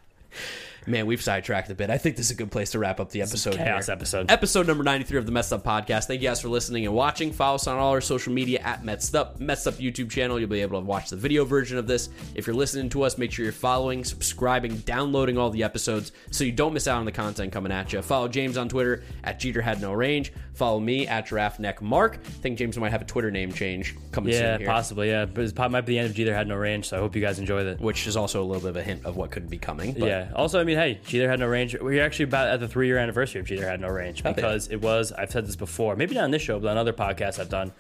[0.87, 1.91] Man, we've sidetracked a bit.
[1.91, 3.55] I think this is a good place to wrap up the episode.
[3.57, 3.93] Chaos here.
[3.93, 4.31] episode.
[4.31, 6.07] Episode number 93 of the Mets Up Podcast.
[6.07, 7.33] Thank you guys for listening and watching.
[7.33, 9.39] Follow us on all our social media at Mets Up.
[9.41, 10.41] Mets Up YouTube channel.
[10.41, 12.09] You'll be able to watch the video version of this.
[12.35, 16.45] If you're listening to us, make sure you're following, subscribing, downloading all the episodes so
[16.45, 18.01] you don't miss out on the content coming at you.
[18.01, 20.33] Follow James on Twitter at Jeter Had No Range.
[20.55, 22.17] Follow me at Giraffe Neck Mark.
[22.25, 24.69] I think James might have a Twitter name change coming Yeah, soon here.
[24.69, 25.09] possibly.
[25.09, 26.87] Yeah, but it might be the end of Jeter had no range.
[26.89, 27.81] So I hope you guys enjoyed it.
[27.81, 29.93] Which is also a little bit of a hint of what could be coming.
[29.95, 30.33] But yeah.
[30.35, 31.77] Also, I mean, hey, Jeter had no range.
[31.81, 34.81] We're actually about at the three year anniversary of Jeter had no range because it
[34.81, 35.13] was.
[35.13, 37.73] I've said this before, maybe not on this show, but on other podcasts I've done.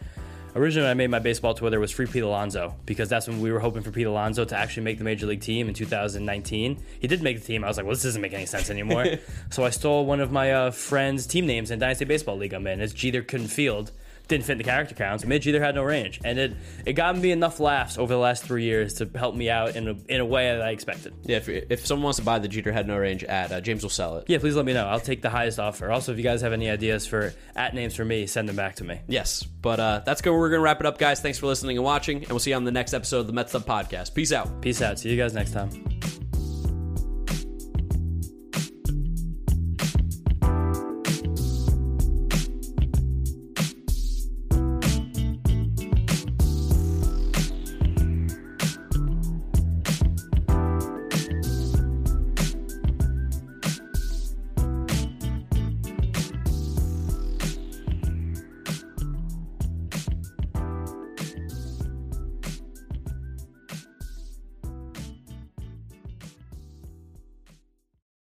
[0.56, 3.60] Originally, I made my baseball Twitter was free Pete Alonso because that's when we were
[3.60, 6.82] hoping for Pete Alonso to actually make the major league team in 2019.
[6.98, 7.62] He did make the team.
[7.62, 9.06] I was like, well, this doesn't make any sense anymore.
[9.50, 12.66] so I stole one of my uh, friends' team names in Dynasty Baseball League I'm
[12.66, 12.80] in.
[12.80, 13.92] It's Jeter couldn't field.
[14.30, 15.26] Didn't fit in the character counts.
[15.26, 16.52] Mid either had no range, and it
[16.86, 19.88] it got me enough laughs over the last three years to help me out in
[19.88, 21.14] a, in a way that I expected.
[21.24, 23.82] Yeah, if, if someone wants to buy the Jeter Had No Range ad, uh, James
[23.82, 24.26] will sell it.
[24.28, 24.86] Yeah, please let me know.
[24.86, 25.90] I'll take the highest offer.
[25.90, 28.76] Also, if you guys have any ideas for at names for me, send them back
[28.76, 29.00] to me.
[29.08, 30.32] Yes, but uh, that's good.
[30.32, 31.20] We're going to wrap it up, guys.
[31.20, 33.32] Thanks for listening and watching, and we'll see you on the next episode of the
[33.32, 34.14] Mets Up Podcast.
[34.14, 34.60] Peace out.
[34.62, 35.00] Peace out.
[35.00, 36.29] See you guys next time.